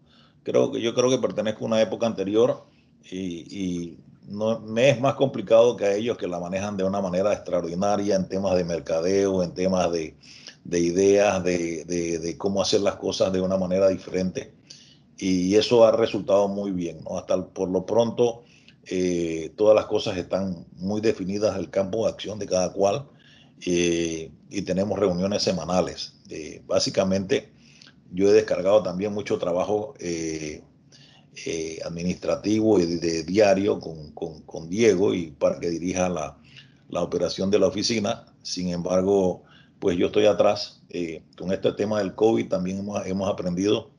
creo 0.44 0.72
que 0.72 0.82
yo 0.82 0.94
creo 0.94 1.10
que 1.10 1.18
pertenezco 1.18 1.66
a 1.66 1.68
una 1.68 1.82
época 1.82 2.08
anterior 2.08 2.66
y, 3.10 3.98
no, 4.28 4.60
me 4.60 4.90
es 4.90 5.00
más 5.00 5.16
complicado 5.16 5.78
que 5.78 5.86
a 5.86 5.96
ellos 5.96 6.18
que 6.18 6.28
la 6.28 6.40
manejan 6.40 6.76
de 6.76 6.84
una 6.84 7.00
manera 7.00 7.32
extraordinaria 7.32 8.16
en 8.16 8.28
temas 8.28 8.58
de 8.58 8.66
mercadeo, 8.66 9.42
en 9.42 9.54
temas 9.54 9.90
de, 9.92 10.18
de 10.66 10.80
ideas, 10.82 11.42
de, 11.46 11.86
de, 11.86 12.38
cómo 12.38 12.62
hacer 12.62 12.82
las 12.82 12.98
cosas 12.98 13.32
de 13.32 13.40
una 13.40 13.58
manera 13.58 13.88
diferente 13.88 14.58
y 15.18 15.56
eso 15.56 15.86
ha 15.86 15.92
resultado 15.92 16.48
muy 16.48 16.72
bien. 16.72 17.00
¿no? 17.04 17.18
Hasta 17.18 17.44
por 17.48 17.70
lo 17.70 17.86
pronto, 17.86 18.44
eh, 18.86 19.52
todas 19.56 19.76
las 19.76 19.86
cosas 19.86 20.18
están 20.18 20.66
muy 20.78 21.02
definidas, 21.02 21.58
el 21.58 21.70
campo 21.70 22.06
de 22.06 22.12
acción 22.12 22.40
de 22.40 22.46
cada 22.46 22.72
cual, 22.72 23.08
eh, 23.66 24.32
y 24.50 24.62
tenemos 24.62 25.00
reuniones 25.00 25.44
semanales. 25.44 26.14
Eh, 26.30 26.62
básicamente, 26.66 27.52
yo 28.12 28.30
he 28.30 28.34
descargado 28.34 28.84
también 28.84 29.14
mucho 29.14 29.38
trabajo 29.38 29.94
administrativo 31.86 32.80
y 32.80 32.86
de, 32.86 33.24
diario 33.24 33.80
con, 33.80 34.12
con, 34.12 34.70
Diego 34.70 35.14
y 35.14 35.28
para 35.28 35.60
que 35.60 35.70
dirija 35.70 36.10
la, 36.10 36.38
la, 36.90 37.02
operación 37.02 37.52
de 37.52 37.60
la 37.60 37.68
oficina. 37.68 38.26
Sin 38.42 38.70
embargo, 38.70 39.44
pues 39.80 39.98
yo 39.98 40.08
estoy 40.08 40.26
atrás. 40.26 40.82
con 41.38 41.52
este 41.52 41.72
tema 41.74 42.00
del 42.00 42.16
COVID 42.16 42.48
también 42.48 42.80
hemos, 42.80 43.06
hemos 43.06 43.30
aprendido 43.30 43.92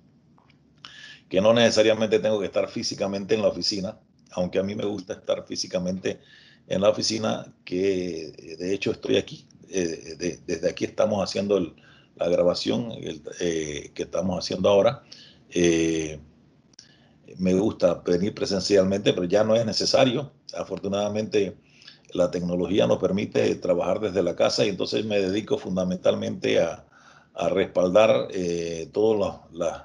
que 1.29 1.41
no 1.41 1.53
necesariamente 1.53 2.19
tengo 2.19 2.41
que 2.41 2.47
estar 2.47 2.69
físicamente 2.69 3.35
en 3.35 3.43
la 3.43 3.49
oficina, 3.49 3.99
aunque 4.33 4.59
a 4.59 4.63
mí 4.63 4.75
me 4.75 4.85
gusta 4.85 5.15
estar 5.15 5.45
físicamente 5.47 6.21
en 6.67 6.81
la 6.81 6.91
oficina, 6.91 7.53
que 7.65 8.57
de 8.59 8.75
hecho 8.75 8.93
estoy 8.93 9.17
aquí. 9.17 9.47
Eh, 9.71 10.41
desde 10.47 10.71
aquí 10.71 10.87
estamos 10.87 11.23
haciendo 11.23 11.75
la 12.19 12.29
grabación 12.29 12.93
eh, 13.41 13.91
que 13.95 14.03
estamos 14.03 14.39
haciendo 14.39 14.69
ahora. 14.69 15.03
Eh, 15.51 16.21
me 17.39 17.55
gusta 17.55 17.95
venir 17.95 18.35
presencialmente, 18.35 19.13
pero 19.13 19.25
ya 19.25 19.45
no 19.45 19.55
es 19.55 19.65
necesario. 19.65 20.33
Afortunadamente, 20.55 21.57
la 22.13 22.31
tecnología 22.31 22.87
nos 22.87 22.99
permite 22.99 23.55
trabajar 23.57 24.01
desde 24.01 24.23
la 24.23 24.35
casa 24.35 24.65
y 24.65 24.71
entonces 24.71 25.05
me 25.05 25.21
dedico 25.21 25.59
fundamentalmente 25.59 26.61
a, 26.61 26.85
respaldar 27.51 28.27
todas 28.91 29.39
las 29.53 29.83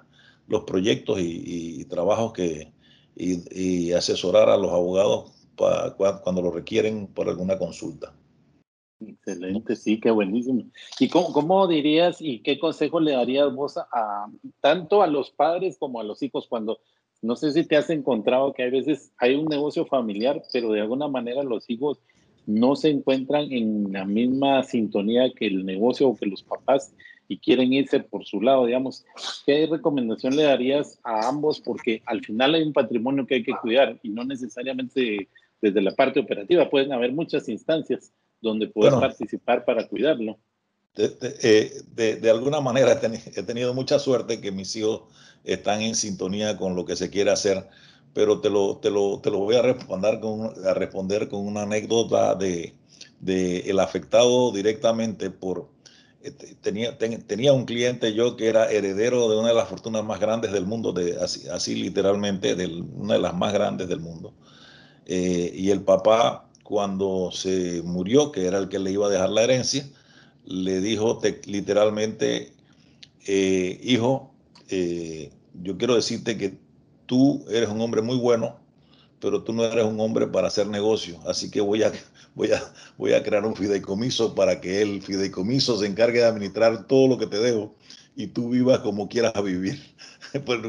los 0.48 0.64
proyectos 0.64 1.20
y, 1.20 1.86
trabajos 1.86 2.34
que 2.34 2.74
y, 3.16 3.92
asesorar 3.94 4.50
a 4.50 4.58
los 4.58 4.72
abogados 4.72 5.32
cuando 6.24 6.42
lo 6.42 6.52
requieren 6.52 7.08
por 7.08 7.30
alguna 7.30 7.58
consulta. 7.58 8.14
Excelente, 9.08 9.76
sí, 9.76 10.00
qué 10.00 10.12
buenísimo. 10.12 10.66
¿Y 11.00 11.10
cómo, 11.10 11.68
dirías 11.68 12.22
y 12.22 12.40
qué 12.40 12.60
consejo 12.60 13.00
le 13.00 13.14
darías 13.14 13.54
vos 13.54 13.78
a, 13.78 14.28
tanto 14.62 15.02
a 15.02 15.08
los 15.08 15.32
padres 15.32 15.78
como 15.78 16.00
a 16.00 16.04
los 16.04 16.22
hijos 16.24 16.48
cuando 16.48 16.80
no 17.22 17.36
sé 17.38 17.54
si 17.54 17.64
te 17.64 17.78
has 17.78 17.90
encontrado 17.90 18.54
que 18.54 18.64
hay 18.64 18.72
veces 18.72 19.14
hay 19.18 19.36
un 19.36 19.46
negocio 19.46 19.86
familiar, 19.86 20.44
pero 20.52 20.72
de 20.72 20.82
alguna 20.82 21.08
manera 21.08 21.42
los 21.44 21.70
hijos 21.70 22.00
no 22.46 22.76
se 22.76 22.90
encuentran 22.90 23.52
en 23.52 23.94
la 23.94 24.04
misma 24.04 24.64
sintonía 24.64 25.32
que 25.34 25.48
el 25.48 25.66
negocio 25.66 26.10
o 26.10 26.18
que 26.18 26.26
los 26.26 26.44
papás 26.44 26.94
y 27.30 27.38
quieren 27.38 27.72
irse 27.72 28.02
por 28.02 28.26
su 28.26 28.42
lado, 28.42 28.66
digamos, 28.66 29.06
¿qué 29.46 29.66
recomendación 29.66 30.36
le 30.36 30.44
darías 30.44 31.00
a 31.04 31.30
ambos? 31.30 31.62
Porque 31.62 32.02
al 32.06 32.20
final 32.24 32.56
hay 32.56 32.64
un 32.64 32.74
patrimonio 32.74 33.26
que 33.26 33.36
hay 33.36 33.44
que 33.44 33.56
cuidar 33.62 33.98
y 34.04 34.10
no 34.10 34.26
necesariamente 34.26 35.30
desde 35.62 35.82
la 35.82 35.92
parte 35.92 36.20
operativa, 36.20 36.70
pueden 36.70 36.92
haber 36.92 37.14
muchas 37.14 37.48
instancias 37.48 38.12
donde 38.44 38.68
puedes 38.68 38.94
participar 38.94 39.66
para 39.66 39.88
cuidarlo. 39.88 40.38
Eh, 40.96 41.82
de, 41.96 42.18
de, 42.18 42.30
alguna 42.30 42.62
manera 42.62 43.02
he, 43.02 43.44
tenido 43.44 43.74
mucha 43.74 43.98
suerte 43.98 44.40
que 44.40 44.52
mis 44.52 44.76
hijos 44.76 45.04
están 45.44 45.82
en 45.82 45.96
sintonía 45.96 46.56
con 46.56 46.76
lo 46.76 46.86
que 46.86 46.96
se 46.96 47.10
quiere 47.10 47.32
hacer, 47.32 47.68
pero 48.14 48.42
te 48.42 48.52
lo, 48.52 48.78
te 48.78 48.92
lo, 48.92 49.20
te 49.20 49.32
lo 49.32 49.40
voy 49.40 49.56
a 49.56 49.64
responder 49.64 50.20
con, 50.20 50.54
a 50.68 50.76
responder 50.76 51.30
con 51.30 51.48
una 51.48 51.64
anécdota 51.64 52.36
de, 52.36 52.76
de 53.20 53.62
el 53.62 53.80
afectado 53.80 54.52
directamente 54.52 55.32
por, 55.32 55.68
este, 56.24 56.56
tenía, 56.62 56.98
tenía 56.98 57.52
un 57.52 57.66
cliente 57.66 58.14
yo 58.14 58.38
que 58.38 58.48
era 58.48 58.72
heredero 58.72 59.30
de 59.30 59.38
una 59.38 59.50
de 59.50 59.56
las 59.56 59.68
fortunas 59.68 60.06
más 60.06 60.22
grandes 60.22 60.54
del 60.54 60.66
mundo, 60.66 60.94
de, 60.94 61.18
así, 61.20 61.76
literalmente, 61.76 62.56
de 62.56 62.68
una 62.68 63.16
de 63.16 63.20
las 63.20 63.36
más 63.36 63.52
grandes 63.52 63.90
del 63.90 64.00
mundo. 64.00 64.34
Eh, 65.06 65.52
y 65.54 65.70
el 65.72 65.82
papá, 65.82 66.50
cuando 66.74 67.30
se 67.32 67.84
murió, 67.84 68.32
que 68.32 68.48
era 68.48 68.58
el 68.58 68.68
que 68.68 68.80
le 68.80 68.90
iba 68.92 69.06
a 69.06 69.10
dejar 69.12 69.30
la 69.30 69.44
herencia, 69.44 69.88
le 70.44 70.82
dijo 70.82 71.22
literalmente, 71.46 72.52
eh, 73.28 73.80
hijo, 73.84 74.34
eh, 74.70 75.32
yo 75.62 75.78
quiero 75.78 75.94
decirte 75.94 76.36
que 76.36 76.58
tú 77.06 77.46
eres 77.48 77.70
un 77.70 77.80
hombre 77.80 78.02
muy 78.02 78.18
bueno, 78.18 78.58
pero 79.20 79.44
tú 79.44 79.54
no 79.54 79.64
eres 79.66 79.86
un 79.86 80.00
hombre 80.00 80.26
para 80.26 80.48
hacer 80.48 80.66
negocio, 80.66 81.20
así 81.28 81.52
que 81.52 81.62
voy 81.62 81.84
a, 81.84 81.92
voy 82.34 82.52
a, 82.52 82.74
voy 82.98 83.14
a 83.14 83.22
crear 83.22 83.46
un 83.46 83.56
fideicomiso 83.56 84.34
para 84.34 84.60
que 84.60 84.82
el 84.82 85.04
fideicomiso 85.04 85.78
se 85.78 85.86
encargue 85.86 86.22
de 86.22 86.26
administrar 86.26 86.88
todo 86.88 87.08
lo 87.08 87.20
que 87.20 87.28
te 87.28 87.38
dejo 87.38 87.76
y 88.16 88.26
tú 88.26 88.50
vivas 88.50 88.80
como 88.80 89.08
quieras 89.08 89.34
vivir. 89.44 89.80
Pues, 90.48 90.62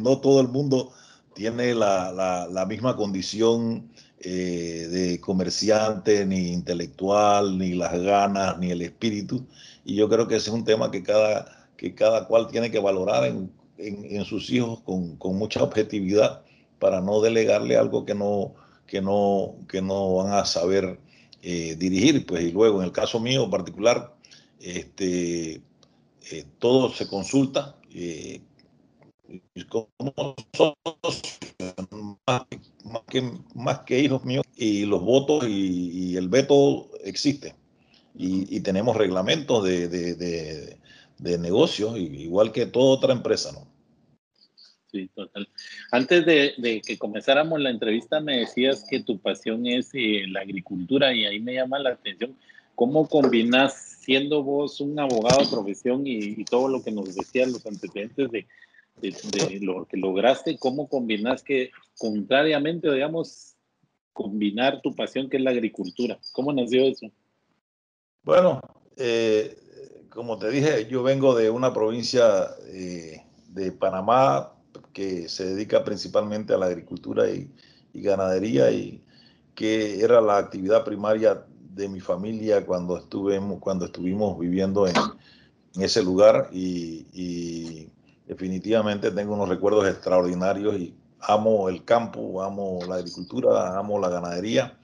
no 0.00 0.18
todo 0.18 0.42
el 0.42 0.48
mundo 0.48 0.92
tiene 1.34 1.74
la, 1.74 2.66
misma 2.68 2.96
condición 2.96 3.90
eh, 4.18 4.88
de 4.90 5.20
comerciante, 5.20 6.24
ni 6.26 6.52
intelectual, 6.52 7.58
ni 7.58 7.74
las 7.74 8.00
ganas, 8.00 8.58
ni 8.58 8.70
el 8.70 8.82
espíritu. 8.82 9.46
Y 9.84 9.96
yo 9.96 10.08
creo 10.08 10.28
que 10.28 10.36
ese 10.36 10.50
es 10.50 10.54
un 10.54 10.64
tema 10.64 10.90
que 10.90 11.02
cada, 11.02 11.68
que 11.76 11.94
cada 11.94 12.26
cual 12.26 12.48
tiene 12.48 12.70
que 12.70 12.78
valorar 12.78 13.24
en, 13.24 13.50
sus 14.24 14.48
hijos 14.50 14.80
con, 14.82 15.16
con 15.16 15.36
mucha 15.36 15.62
objetividad 15.62 16.42
para 16.78 17.00
no 17.00 17.20
delegarle 17.20 17.76
algo 17.76 18.04
que 18.04 18.14
no, 18.14 18.54
que 18.86 19.00
no, 19.00 19.56
que 19.68 19.80
no 19.80 20.16
van 20.16 20.32
a 20.32 20.44
saber 20.44 20.98
eh, 21.42 21.76
dirigir. 21.76 22.26
Pues, 22.26 22.44
y 22.44 22.52
luego, 22.52 22.80
en 22.80 22.84
el 22.84 22.92
caso 22.92 23.18
mío 23.18 23.48
particular, 23.50 24.14
este, 24.60 25.62
eh, 26.30 26.44
todo 26.58 26.92
se 26.92 27.08
consulta. 27.08 27.76
Como 29.68 29.94
que, 33.08 33.32
más 33.54 33.80
que 33.80 34.00
hijos 34.00 34.24
míos, 34.24 34.44
y 34.56 34.84
los 34.84 35.02
votos 35.02 35.44
y, 35.48 36.16
el 36.16 36.28
veto 36.28 36.90
existe. 37.04 37.54
Y, 38.14 38.60
tenemos 38.60 38.96
reglamentos 38.96 39.64
de, 39.64 39.88
de, 39.88 40.14
de, 40.14 40.78
de 41.18 41.38
negocios, 41.38 41.98
igual 41.98 42.52
que 42.52 42.66
toda 42.66 42.96
otra 42.96 43.12
empresa, 43.12 43.52
¿no? 43.52 43.72
Sí, 44.92 45.08
total. 45.14 45.48
Antes 45.90 46.26
de, 46.26 46.82
que 46.86 46.98
comenzáramos 46.98 47.58
la 47.60 47.70
entrevista 47.70 48.20
me 48.20 48.40
decías 48.40 48.84
que 48.88 49.00
tu 49.00 49.18
pasión 49.18 49.66
es 49.66 49.88
eh, 49.94 50.26
la 50.28 50.40
agricultura 50.40 51.14
y 51.14 51.24
ahí 51.24 51.40
me 51.40 51.54
llama 51.54 51.78
la 51.78 51.90
atención 51.90 52.36
cómo 52.74 53.08
combinas 53.08 53.96
siendo 54.00 54.42
vos 54.42 54.82
un 54.82 54.98
abogado 54.98 55.40
de 55.40 55.50
profesión 55.50 56.02
y, 56.06 56.44
todo 56.44 56.68
lo 56.68 56.82
que 56.82 56.92
nos 56.92 57.14
decían 57.14 57.52
los 57.52 57.64
antecedentes 57.64 58.30
de, 58.30 58.46
lo 59.60 59.86
que 59.86 59.96
lograste, 59.96 60.58
cómo 60.58 60.88
combinas 60.88 61.42
que 61.42 61.70
contrariamente, 61.98 62.92
digamos, 62.92 63.56
combinar 64.12 64.80
tu 64.82 64.94
pasión 64.94 65.28
que 65.28 65.38
es 65.38 65.42
la 65.42 65.50
agricultura. 65.50 66.18
¿Cómo 66.32 66.52
nació 66.52 66.84
eso? 66.84 67.06
Bueno, 68.22 68.60
eh, 68.96 69.56
como 70.08 70.38
te 70.38 70.50
dije, 70.50 70.86
yo 70.88 71.02
vengo 71.02 71.34
de 71.34 71.50
una 71.50 71.72
provincia 71.72 72.48
eh, 72.66 73.24
de 73.48 73.72
Panamá 73.72 74.52
que 74.92 75.28
se 75.28 75.46
dedica 75.46 75.84
principalmente 75.84 76.52
a 76.52 76.58
la 76.58 76.66
agricultura 76.66 77.30
y, 77.30 77.50
ganadería 77.94 78.70
y 78.70 79.04
que 79.54 80.00
era 80.00 80.22
la 80.22 80.38
actividad 80.38 80.82
primaria 80.82 81.44
de 81.74 81.88
mi 81.90 82.00
familia 82.00 82.64
cuando, 82.64 82.96
estuvimos, 82.96 83.60
cuando 83.60 83.84
estuvimos 83.84 84.38
viviendo 84.38 84.86
en, 84.86 84.94
ese 85.78 86.02
lugar 86.02 86.48
y, 86.52 87.88
definitivamente 88.26 89.10
tengo 89.10 89.34
unos 89.34 89.48
recuerdos 89.48 89.88
extraordinarios 89.88 90.76
y 90.76 90.94
amo 91.20 91.68
el 91.68 91.84
campo, 91.84 92.42
amo 92.42 92.80
la 92.88 92.96
agricultura, 92.96 93.78
amo 93.78 93.98
la 93.98 94.08
ganadería. 94.08 94.78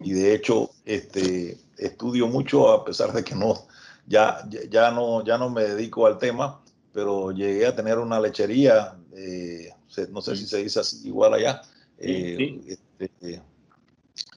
Y 0.00 0.12
de 0.12 0.34
hecho 0.34 0.70
este, 0.84 1.58
estudio 1.76 2.26
mucho 2.26 2.70
a 2.70 2.84
pesar 2.84 3.12
de 3.12 3.22
que 3.24 3.34
no, 3.34 3.54
ya, 4.06 4.46
ya, 4.70 4.90
no, 4.90 5.24
ya 5.24 5.38
no 5.38 5.50
me 5.50 5.62
dedico 5.62 6.06
al 6.06 6.18
tema, 6.18 6.60
pero 6.92 7.32
llegué 7.32 7.66
a 7.66 7.76
tener 7.76 7.98
una 7.98 8.18
lechería, 8.18 8.96
eh, 9.14 9.72
no 10.10 10.20
sé 10.20 10.36
si 10.36 10.46
se 10.46 10.58
dice 10.58 10.80
así 10.80 11.06
igual 11.06 11.34
allá, 11.34 11.62
eh, 11.98 12.76
este, 12.98 13.42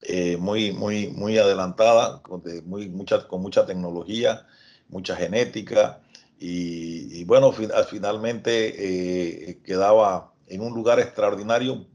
eh, 0.02 0.38
muy, 0.38 0.74
muy, 0.74 1.08
muy 1.08 1.38
adelantada, 1.38 2.22
con, 2.22 2.44
muy, 2.66 2.90
mucha, 2.90 3.28
con 3.28 3.42
mucha 3.42 3.66
tecnología, 3.66 4.46
mucha 4.90 5.16
genética, 5.16 6.02
y, 6.40 7.24
bueno, 7.26 7.54
finalmente 7.54 9.62
quedaba 9.64 10.34
en 10.48 10.62
un 10.62 10.74
lugar 10.74 11.00
extraordinario, 11.00 11.86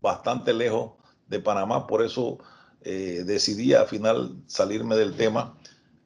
bastante 0.00 0.54
lejos 0.54 0.92
de 1.26 1.40
Panamá, 1.40 1.86
por 1.86 2.02
eso 2.02 2.38
decidí 2.82 3.74
al 3.74 3.86
final 3.86 4.42
salirme 4.46 4.96
del 4.96 5.14
tema 5.14 5.58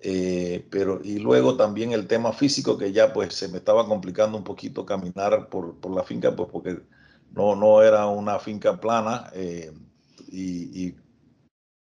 eh, 0.05 0.67
pero 0.69 1.01
y 1.05 1.21
luego 1.21 1.57
también 1.57 1.93
el 1.93 2.09
tema 2.09 2.33
físico 2.33 2.77
que 2.77 2.93
ya 2.93 3.13
pues 3.13 3.35
se 3.35 3.47
me 3.47 3.59
estaba 3.59 3.87
complicando 3.87 4.37
un 4.37 4.43
poquito 4.43 4.85
caminar 4.85 5.49
por, 5.49 5.79
por 5.79 5.95
la 5.95 6.03
finca 6.03 6.35
pues 6.35 6.49
porque 6.51 6.81
no, 7.31 7.55
no 7.55 7.83
era 7.83 8.07
una 8.07 8.41
finca 8.41 8.81
plana 8.81 9.31
eh, 9.33 9.73
y, 10.29 10.97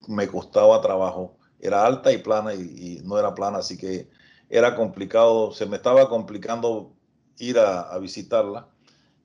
me 0.07 0.27
costaba 0.27 0.81
trabajo. 0.81 1.37
Era 1.59 1.85
alta 1.85 2.13
y 2.13 2.19
plana 2.19 2.53
y, 2.53 3.01
no 3.03 3.19
era 3.19 3.35
plana, 3.35 3.57
así 3.57 3.77
que 3.77 4.09
era 4.49 4.75
complicado, 4.75 5.51
se 5.51 5.65
me 5.65 5.77
estaba 5.77 6.09
complicando 6.09 6.93
ir 7.39 7.59
a, 7.59 7.97
visitarla. 7.99 8.67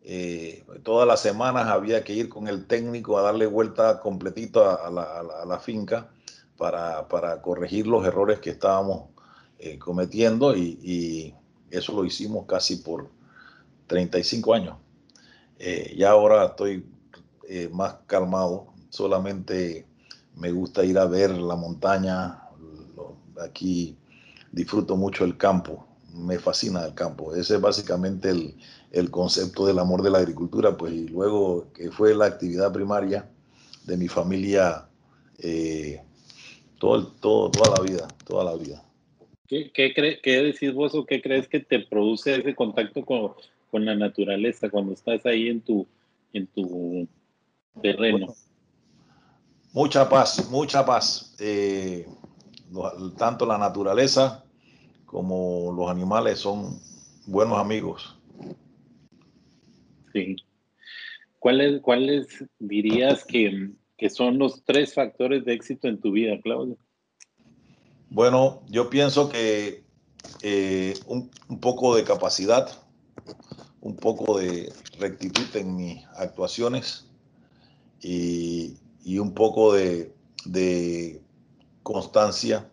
Eh, 0.05 0.65
todas 0.83 1.07
las 1.07 1.21
semanas 1.21 1.69
había 1.69 2.03
que 2.03 2.13
ir 2.13 2.29
con 2.29 2.49
el 2.49 2.67
técnico 2.67 3.19
a 3.19 3.23
darle 3.23 3.47
vuelta 3.47 4.01
completito 4.01 4.69
a, 4.69 4.91
la, 4.91 5.59
finca 5.61 6.11
para, 6.57 7.41
corregir 7.41 7.87
los 7.87 8.05
errores 8.05 8.41
que 8.41 8.51
estábamos 8.51 9.11
eh, 9.59 9.79
cometiendo 9.79 10.57
y, 10.57 11.35
eso 11.71 11.95
lo 11.95 12.05
hicimos 12.05 12.45
casi 12.47 12.77
por 12.77 13.09
35 13.87 14.53
años. 14.53 14.77
Eh, 15.59 15.95
ya 15.97 16.11
ahora 16.11 16.45
estoy 16.45 16.85
eh, 17.49 17.71
más 17.73 17.95
calmado, 18.07 18.75
solamente 18.91 19.87
me 20.37 20.53
gusta 20.53 20.85
ir 20.85 20.99
a 20.99 21.07
ver 21.07 21.31
la 21.31 21.57
montaña, 21.57 22.43
aquí 23.43 23.97
disfruto 24.53 24.97
mucho 24.97 25.25
el 25.25 25.37
campo, 25.37 25.87
me 26.15 26.39
fascina 26.39 26.85
el 26.85 26.95
campo. 26.95 27.35
Ese 27.35 27.57
es 27.57 27.61
básicamente 27.61 28.31
el, 28.31 28.55
el, 28.93 29.11
concepto 29.11 29.67
del 29.67 29.79
amor 29.79 30.03
de 30.03 30.11
la 30.11 30.19
agricultura, 30.19 30.77
pues 30.77 30.93
y 30.93 31.09
luego 31.09 31.73
que 31.73 31.91
fue 31.91 32.15
la 32.15 32.27
actividad 32.27 32.73
primaria 32.73 33.29
de 33.85 33.97
mi 33.97 34.09
familia 34.09 34.87
todo, 36.79 37.07
todo, 37.21 37.51
toda 37.51 37.77
la 37.77 37.83
vida, 37.83 38.09
toda 38.27 38.45
la 38.45 38.57
vida. 38.57 38.85
¿Qué, 39.47 39.71
qué, 39.73 39.93
qué 40.23 40.43
decís 40.43 40.73
vos 40.73 40.95
o 40.95 41.05
qué 41.05 41.21
crees 41.21 41.49
que 41.49 41.61
te 41.61 41.81
produce 41.81 42.37
ese 42.37 42.55
contacto 42.55 43.05
con, 43.05 43.33
con 43.71 43.85
la 43.85 43.95
naturaleza 43.95 44.71
cuando 44.71 44.93
estás 44.93 45.25
ahí 45.27 45.49
en 45.49 45.61
tu, 45.61 45.87
en 46.33 46.47
tu 46.47 47.07
terreno? 47.81 48.35
mucha 49.73 50.09
paz, 50.09 50.49
mucha 50.51 50.85
paz. 50.85 51.35
Eh, 51.39 52.07
tanto 53.17 53.47
la 53.47 53.59
naturaleza 53.59 54.45
como 55.07 55.73
los 55.77 55.91
animales 55.91 56.39
son 56.39 56.81
buenos 57.27 57.59
amigos. 57.59 58.19
Sí. 60.13 60.37
¿Cuáles, 61.39 61.81
cuáles 61.81 62.45
dirías 62.59 63.25
que, 63.25 63.71
que 63.97 64.11
son 64.11 64.39
los 64.39 64.63
tres 64.65 64.95
factores 64.95 65.45
de 65.45 65.55
éxito 65.55 65.89
en 65.89 66.01
tu 66.01 66.13
vida, 66.13 66.41
Claudio? 66.41 66.77
Bueno, 68.11 68.63
yo 68.69 68.91
pienso 68.91 69.29
que 69.29 69.83
eh, 70.43 70.95
un, 71.07 71.31
poco 71.61 71.97
de 71.97 72.05
capacidad, 72.05 72.69
un 73.81 73.97
poco 73.97 74.39
de 74.39 74.73
rectitud 74.99 75.47
en 75.55 75.77
mis 75.77 76.05
actuaciones 76.17 77.07
y, 78.01 78.77
un 79.19 79.33
poco 79.33 79.73
de, 79.73 80.13
constancia 81.83 82.69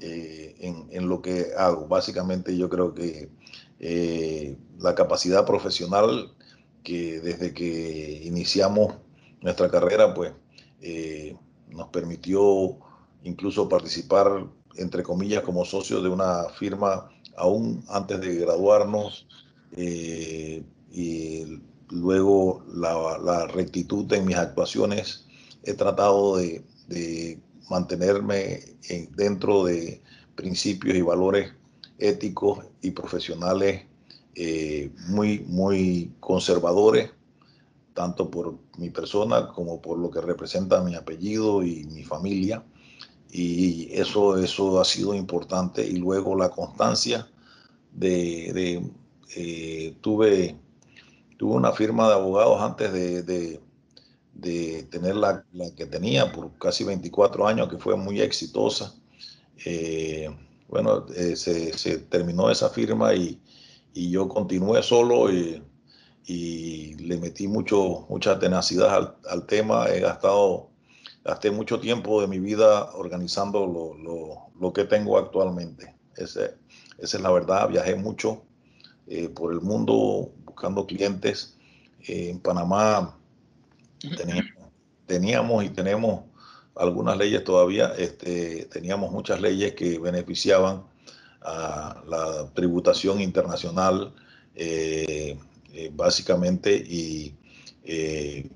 eh, 0.00 0.54
en, 0.90 1.08
lo 1.08 1.22
que 1.22 1.48
hago. 1.56 1.86
Básicamente 1.86 2.56
yo 2.56 2.68
creo 2.68 2.94
que 2.94 3.30
eh, 3.78 4.56
la 4.78 4.94
capacidad 4.94 5.46
profesional 5.46 6.32
que 6.82 7.20
desde 7.20 7.54
que 7.54 8.22
iniciamos 8.24 8.94
nuestra 9.40 9.70
carrera, 9.70 10.14
pues 10.14 10.32
eh, 10.80 11.36
nos 11.68 11.88
permitió 11.88 12.76
incluso 13.22 13.68
participar, 13.68 14.46
entre 14.76 15.02
comillas, 15.02 15.42
como 15.42 15.64
socios 15.64 16.02
de 16.02 16.08
una 16.08 16.44
firma 16.58 17.10
aún 17.36 17.84
antes 17.88 18.20
de 18.20 18.34
graduarnos 18.36 19.26
eh, 19.76 20.62
y 20.90 21.60
luego 21.88 22.64
la, 22.72 23.46
rectitud 23.46 24.10
en 24.12 24.26
mis 24.26 24.36
actuaciones. 24.36 25.26
He 25.64 25.74
tratado 25.74 26.36
de, 26.36 26.64
mantenerme 27.70 28.60
dentro 29.16 29.64
de 29.64 30.02
principios 30.34 30.96
y 30.96 31.02
valores 31.02 31.52
éticos 31.98 32.64
y 32.80 32.90
profesionales 32.90 33.84
eh, 34.34 34.90
muy, 35.08 35.40
muy 35.40 36.12
conservadores 36.20 37.10
tanto 37.94 38.30
por 38.30 38.58
mi 38.78 38.90
persona 38.90 39.48
como 39.48 39.80
por 39.80 39.98
lo 39.98 40.10
que 40.10 40.20
representa 40.20 40.82
mi 40.82 40.94
apellido 40.94 41.62
y 41.62 41.84
mi 41.84 42.04
familia. 42.04 42.64
Y 43.30 43.88
eso, 43.92 44.38
eso 44.38 44.80
ha 44.80 44.84
sido 44.84 45.14
importante. 45.14 45.86
Y 45.86 45.96
luego 45.96 46.36
la 46.36 46.50
constancia 46.50 47.28
de, 47.92 48.82
eh, 49.36 49.96
tuve, 50.00 50.56
tuve 51.36 51.54
una 51.54 51.72
firma 51.72 52.08
de 52.08 52.14
abogados 52.14 52.60
antes 52.60 52.92
de, 52.92 53.60
tener 54.40 55.16
la, 55.16 55.44
que 55.76 55.86
tenía 55.86 56.32
por 56.32 56.56
casi 56.58 56.84
24 56.84 57.46
años, 57.46 57.68
que 57.68 57.78
fue 57.78 57.96
muy 57.96 58.20
exitosa. 58.20 58.94
Eh, 59.64 60.28
bueno, 60.68 61.06
eh, 61.14 61.36
se, 61.36 61.98
terminó 61.98 62.50
esa 62.50 62.70
firma 62.70 63.14
y, 63.14 63.40
y 63.94 64.10
yo 64.10 64.28
continué 64.28 64.82
solo. 64.82 65.32
Y, 65.32 65.62
y 66.26 66.94
le 66.94 67.16
metí 67.16 67.48
mucho, 67.48 68.06
mucha 68.08 68.38
tenacidad 68.38 69.16
al, 69.28 69.46
tema. 69.46 69.88
He 69.88 70.00
gastado, 70.00 70.68
gasté 71.24 71.50
mucho 71.50 71.80
tiempo 71.80 72.20
de 72.20 72.28
mi 72.28 72.38
vida 72.38 72.92
organizando 72.94 73.66
lo, 74.58 74.72
que 74.72 74.84
tengo 74.84 75.18
actualmente. 75.18 75.94
Ese, 76.16 76.54
esa 76.98 77.16
es 77.16 77.22
la 77.22 77.30
verdad. 77.32 77.68
Viajé 77.68 77.96
mucho 77.96 78.42
eh, 79.08 79.28
por 79.28 79.52
el 79.52 79.60
mundo 79.60 80.32
buscando 80.44 80.86
clientes. 80.86 81.56
Eh, 82.06 82.30
en 82.30 82.40
Panamá 82.40 83.16
teníamos, 85.06 85.64
y 85.64 85.70
tenemos 85.70 86.24
algunas 86.74 87.16
leyes 87.16 87.44
todavía. 87.44 87.92
Este, 87.96 88.66
teníamos 88.66 89.10
muchas 89.10 89.40
leyes 89.40 89.74
que 89.74 89.98
beneficiaban 89.98 90.84
a 91.42 92.02
la 92.06 92.50
tributación 92.54 93.20
internacional. 93.20 94.14
Eh, 94.54 95.38
eh, 95.72 95.90
básicamente 95.94 96.76
y 96.76 97.34
eh, 97.84 98.50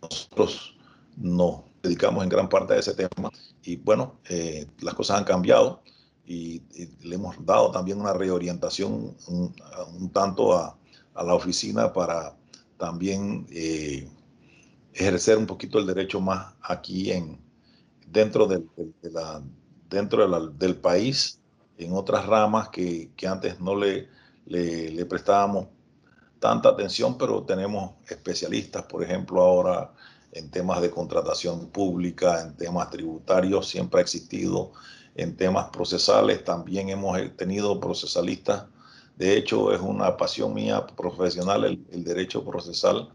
nosotros 0.00 0.76
nos 1.16 1.62
dedicamos 1.82 2.22
en 2.22 2.28
gran 2.28 2.48
parte 2.48 2.74
a 2.74 2.78
ese 2.78 2.94
tema 2.94 3.30
y 3.64 3.74
bueno, 3.76 4.20
las 4.80 4.94
cosas 4.94 5.18
han 5.18 5.24
cambiado 5.24 5.82
y, 6.24 6.62
le 7.02 7.16
hemos 7.16 7.44
dado 7.44 7.72
también 7.72 8.00
una 8.00 8.12
reorientación 8.12 9.16
un, 9.26 10.10
tanto 10.12 10.56
a, 10.56 10.78
la 11.22 11.34
oficina 11.34 11.92
para 11.92 12.36
también 12.78 13.46
ejercer 14.92 15.38
un 15.38 15.46
poquito 15.46 15.78
el 15.78 15.86
derecho 15.86 16.20
más 16.20 16.54
aquí 16.62 17.12
en 17.12 17.38
dentro 18.06 18.46
del, 18.46 18.68
dentro 19.88 20.50
del 20.50 20.76
país 20.76 21.40
en 21.78 21.92
otras 21.92 22.26
ramas 22.26 22.68
que, 22.68 23.10
antes 23.26 23.60
no 23.60 23.76
le, 23.76 24.08
le, 24.46 25.04
prestábamos 25.06 25.66
tanta 26.38 26.68
atención, 26.70 27.18
pero 27.18 27.42
tenemos 27.42 27.92
especialistas, 28.08 28.84
por 28.84 29.02
ejemplo, 29.02 29.42
ahora 29.42 29.92
en 30.32 30.50
temas 30.50 30.80
de 30.80 30.90
contratación 30.90 31.68
pública, 31.68 32.42
en 32.42 32.56
temas 32.56 32.90
tributarios, 32.90 33.68
siempre 33.68 34.00
ha 34.00 34.02
existido, 34.02 34.72
en 35.14 35.36
temas 35.36 35.70
procesales 35.70 36.44
también 36.44 36.88
hemos 36.88 37.18
tenido 37.36 37.78
procesalistas. 37.80 38.64
De 39.16 39.36
hecho, 39.36 39.72
es 39.72 39.80
una 39.80 40.16
pasión 40.16 40.54
mía 40.54 40.84
profesional 40.86 41.64
el, 41.64 42.04
derecho 42.04 42.44
procesal, 42.44 43.10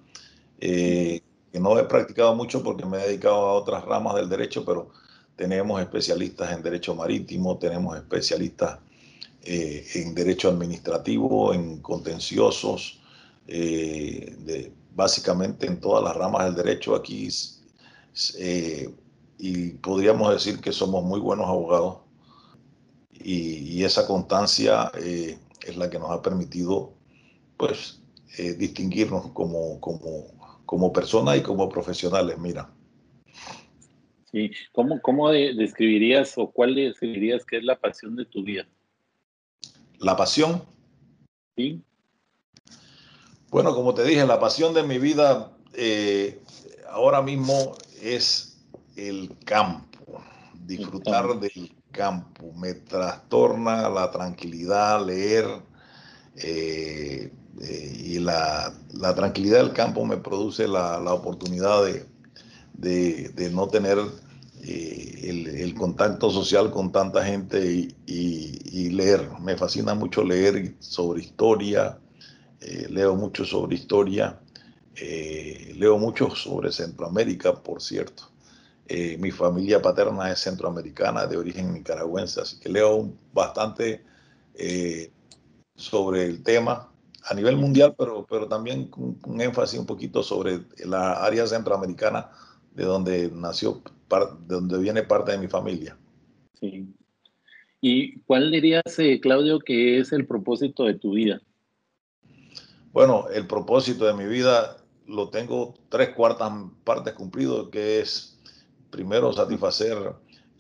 eh, 0.60 1.22
que 1.52 1.60
no 1.60 1.78
he 1.78 1.84
practicado 1.84 2.36
mucho 2.36 2.64
porque 2.64 2.86
me 2.86 2.98
he 2.98 3.08
dedicado 3.08 3.36
a 3.36 3.54
otras 3.54 3.84
ramas 3.84 4.16
del 4.16 4.30
derecho, 4.30 4.64
pero 4.64 4.92
tenemos 5.36 5.82
especialistas 5.82 6.52
en 6.54 6.64
derecho 6.64 6.96
marítimo, 6.96 7.58
tenemos 7.58 7.98
especialistas 7.98 8.80
eh, 9.44 9.86
en 9.96 10.16
derecho 10.16 10.50
administrativo, 10.50 11.54
en 11.54 11.82
contenciosos, 11.82 13.02
eh, 13.48 14.72
básicamente 14.96 15.66
en 15.68 15.82
todas 15.82 16.04
las 16.04 16.16
ramas 16.16 16.46
del 16.46 16.56
derecho. 16.56 16.96
Aquí 16.96 17.28
y 19.38 19.70
podríamos 19.70 20.34
decir 20.34 20.60
que 20.60 20.72
somos 20.72 21.04
muy 21.04 21.20
buenos 21.20 21.48
abogados 21.48 21.98
y, 23.12 23.84
esa 23.84 24.06
constancia 24.06 24.92
es 25.66 25.78
la 25.78 25.90
que 25.90 26.00
nos 26.00 26.12
ha 26.12 26.22
permitido 26.22 26.94
pues 27.58 28.02
eh, 28.38 28.54
distinguirnos 28.54 29.32
como, 29.32 29.80
como, 29.82 30.62
como 30.66 30.94
personas 30.94 31.38
y 31.38 31.42
como 31.42 31.68
profesionales, 31.68 32.38
mira. 32.38 32.70
Sí, 34.32 34.52
¿cómo, 34.72 35.02
cómo 35.02 35.32
describirías 35.32 36.38
o 36.38 36.52
cuál 36.52 36.76
describirías 36.76 37.46
que 37.46 37.58
es 37.58 37.64
la 37.64 37.80
pasión 37.80 38.16
de 38.16 38.26
tu 38.26 38.44
vida? 38.44 38.68
La 39.98 40.16
pasión. 40.16 40.64
Sí. 41.56 41.82
Bueno, 43.50 43.74
como 43.74 43.94
te 43.94 44.04
dije, 44.04 44.26
la 44.26 44.40
pasión 44.40 44.74
de 44.74 44.84
mi 44.84 45.00
vida 45.00 45.52
eh, 45.74 46.40
ahora 46.90 47.22
mismo 47.22 47.74
es 48.02 48.64
el 48.96 49.32
campo, 49.46 50.22
disfrutar 50.54 51.40
del 51.40 51.72
campo. 52.00 52.54
Me 52.54 52.74
trastorna 52.74 53.90
la 53.90 54.10
tranquilidad, 54.12 55.06
leer 55.06 55.46
eh, 56.36 57.32
eh, 57.62 58.04
y 58.06 58.20
la, 58.20 58.74
tranquilidad 59.16 59.60
del 59.60 59.74
campo 59.74 60.06
me 60.06 60.18
produce 60.18 60.68
la, 60.68 61.14
oportunidad 61.14 61.84
de, 62.74 63.50
no 63.52 63.68
tener 63.68 63.98
el, 64.64 65.76
contacto 65.76 66.30
social 66.30 66.72
con 66.72 66.92
tanta 66.92 67.24
gente 67.26 67.90
y 68.06 68.90
leer. 68.90 69.30
Me 69.42 69.58
fascina 69.58 69.94
mucho 69.94 70.24
leer 70.24 70.76
sobre 70.80 71.22
historia 71.22 72.00
eh, 72.62 72.88
leo 72.90 73.16
mucho 73.16 73.46
sobre 73.46 73.76
historia, 73.76 74.38
eh, 74.96 75.74
leo 75.78 75.98
mucho 75.98 76.36
sobre 76.36 76.72
Centroamérica, 76.72 77.54
por 77.54 77.82
cierto. 77.82 78.29
Eh, 78.90 79.18
mi 79.20 79.32
familia 79.32 79.82
paterna 79.82 80.32
es 80.32 80.40
centroamericana, 80.40 81.28
de 81.28 81.38
origen 81.38 81.74
nicaragüense, 81.74 82.42
así 82.42 82.60
que 82.60 82.70
leo 82.70 83.14
bastante 83.34 84.04
sobre 85.76 86.26
el 86.26 86.44
tema 86.44 86.92
a 87.24 87.34
nivel 87.34 87.56
mundial, 87.56 87.96
pero, 87.98 88.26
pero 88.30 88.48
también 88.48 88.88
con, 88.88 89.14
con, 89.16 89.40
énfasis 89.40 89.80
un 89.80 89.86
poquito 89.86 90.22
sobre 90.22 90.66
la 90.86 91.14
área 91.24 91.48
centroamericana 91.48 92.30
de 92.74 92.84
donde 92.84 93.32
nació, 93.32 93.82
de 94.10 94.56
donde 94.56 94.80
viene 94.80 95.04
parte 95.04 95.32
de 95.32 95.38
mi 95.38 95.48
familia. 95.48 95.98
Sí. 96.60 96.94
¿Y 97.82 98.20
cuál 98.22 98.52
dirías, 98.52 98.84
Claudio, 99.22 99.60
que 99.60 100.00
es 100.00 100.12
el 100.12 100.28
propósito 100.28 100.84
de 100.84 100.96
tu 100.96 101.14
vida? 101.14 101.42
Bueno, 102.92 103.28
el 103.34 103.48
propósito 103.48 104.06
de 104.06 104.14
mi 104.14 104.26
vida 104.26 104.78
lo 105.08 105.30
tengo 105.30 105.76
tres 105.90 106.10
cuartas 106.10 106.52
partes 106.84 107.14
cumplido, 107.14 107.70
que 107.70 108.02
es 108.02 108.29
primero 108.90 109.32
satisfacer 109.34 109.98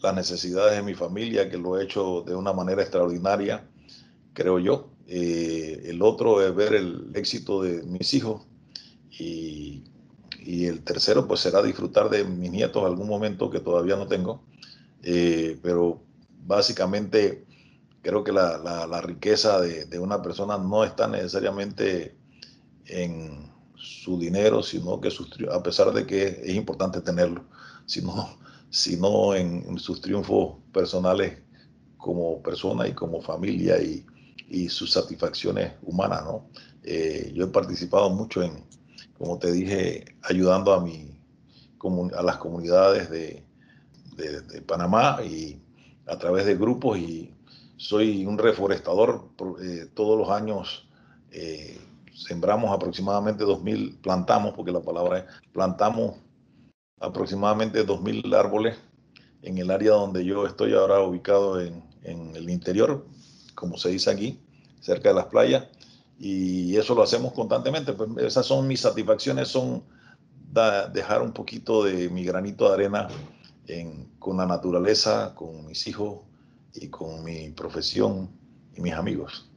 las 0.01 0.15
necesidades 0.15 0.77
de 0.77 0.83
mi 0.83 0.93
familia, 0.93 1.49
que 1.49 1.57
lo 1.57 1.79
he 1.79 1.83
hecho 1.83 2.23
de 2.25 2.35
una 2.35 2.53
manera 2.53 2.81
extraordinaria, 2.81 3.67
creo 4.33 4.59
yo. 4.59 4.89
Eh, 5.07 5.83
el 5.85 6.01
otro 6.01 6.45
es 6.45 6.53
ver 6.55 6.73
el 6.73 7.11
éxito 7.15 7.63
de 7.63 7.83
mis 7.83 8.13
hijos 8.13 8.43
y, 9.11 9.83
el 10.45 10.83
tercero 10.83 11.27
pues 11.27 11.41
será 11.41 11.61
disfrutar 11.61 12.09
de 12.09 12.23
mis 12.23 12.49
nietos 12.49 12.83
algún 12.83 13.07
momento 13.07 13.51
que 13.51 13.59
todavía 13.59 13.95
no 13.95 14.07
tengo. 14.07 14.41
Eh, 15.03 15.59
pero 15.61 16.01
básicamente 16.45 17.45
creo 18.01 18.23
que 18.23 18.31
la, 18.31 19.01
riqueza 19.01 19.61
de, 19.61 19.85
de, 19.85 19.99
una 19.99 20.21
persona 20.23 20.57
no 20.57 20.83
está 20.83 21.07
necesariamente 21.07 22.15
en 22.87 23.51
su 23.75 24.17
dinero, 24.17 24.63
sino 24.63 24.99
que 24.99 25.09
a 25.51 25.61
pesar 25.61 25.91
de 25.93 26.05
que 26.07 26.41
es 26.43 26.55
importante 26.55 27.01
tenerlo, 27.01 27.45
sino, 27.89 28.37
sino 28.69 29.33
en, 29.33 29.79
sus 29.79 29.99
triunfos 29.99 30.57
personales 30.71 31.41
como 31.97 32.41
persona 32.43 32.87
y 32.87 32.93
como 32.93 33.19
familia 33.19 33.81
y, 33.81 34.05
y 34.47 34.69
sus 34.69 34.91
satisfacciones 34.91 35.73
humanas. 35.81 36.23
¿no? 36.23 36.45
Eh, 36.83 37.31
yo 37.33 37.45
he 37.45 37.47
participado 37.47 38.11
mucho 38.11 38.43
en, 38.43 38.63
como 39.17 39.39
te 39.39 39.51
dije, 39.51 40.05
ayudando 40.21 40.71
a, 40.71 40.81
mi, 40.81 41.19
a 42.15 42.21
las 42.21 42.37
comunidades 42.37 43.09
de, 43.09 43.43
de, 44.15 44.61
Panamá 44.61 45.19
y 45.23 45.59
a 46.05 46.17
través 46.17 46.45
de 46.45 46.55
grupos 46.55 46.99
y 46.99 47.33
soy 47.77 48.25
un 48.25 48.37
reforestador. 48.37 49.29
Eh, 49.63 49.87
todos 49.95 50.19
los 50.19 50.29
años 50.29 50.87
eh, 51.31 51.79
sembramos 52.13 52.71
aproximadamente 52.71 53.45
2.000, 53.45 53.99
plantamos, 54.01 54.53
porque 54.53 54.71
la 54.71 54.81
palabra 54.81 55.19
es, 55.19 55.25
plantamos 55.53 56.17
aproximadamente 56.99 57.85
2.000 57.85 58.35
árboles 58.35 58.77
en 59.41 59.57
el 59.57 59.71
área 59.71 59.91
donde 59.91 60.25
yo 60.25 60.45
estoy 60.45 60.73
ahora 60.73 61.01
ubicado 61.01 61.61
en, 61.61 61.83
en, 62.03 62.35
el 62.35 62.49
interior, 62.49 63.05
como 63.55 63.77
se 63.77 63.89
dice 63.89 64.11
aquí, 64.11 64.39
cerca 64.81 65.09
de 65.09 65.15
las 65.15 65.25
playas, 65.25 65.67
y 66.19 66.75
eso 66.75 66.93
lo 66.93 67.03
hacemos 67.03 67.31
constantemente. 67.33 67.93
Pues 67.93 68.09
esas 68.19 68.45
son 68.45 68.67
mis 68.67 68.81
satisfacciones, 68.81 69.47
son 69.47 69.83
dejar 70.93 71.21
un 71.21 71.31
poquito 71.31 71.83
de 71.83 72.09
mi 72.09 72.23
granito 72.23 72.67
de 72.67 72.73
arena 72.73 73.07
en, 73.67 74.05
con 74.19 74.37
la 74.37 74.45
naturaleza, 74.45 75.33
con 75.35 75.65
mis 75.67 75.87
hijos 75.87 76.21
y 76.73 76.87
con 76.89 77.23
mi 77.23 77.49
profesión 77.51 78.29
y 78.75 78.81
mis 78.81 78.93
amigos. 78.93 79.49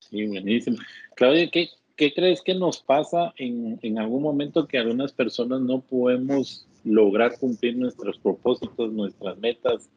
Sí, 0.00 0.26
buenísimo. 0.26 0.78
Claudia, 1.14 1.50
¿qué, 1.50 1.68
¿qué, 1.96 2.12
crees 2.14 2.42
que 2.42 2.54
nos 2.54 2.78
pasa 2.78 3.32
en, 3.36 3.78
en, 3.82 3.98
algún 3.98 4.22
momento 4.22 4.66
que 4.66 4.78
algunas 4.78 5.12
personas 5.12 5.60
no 5.60 5.80
podemos 5.80 6.66
lograr 6.84 7.38
cumplir 7.38 7.76
nuestros 7.76 8.18
propósitos, 8.18 8.92
nuestras 8.92 9.38
metas, 9.38 9.88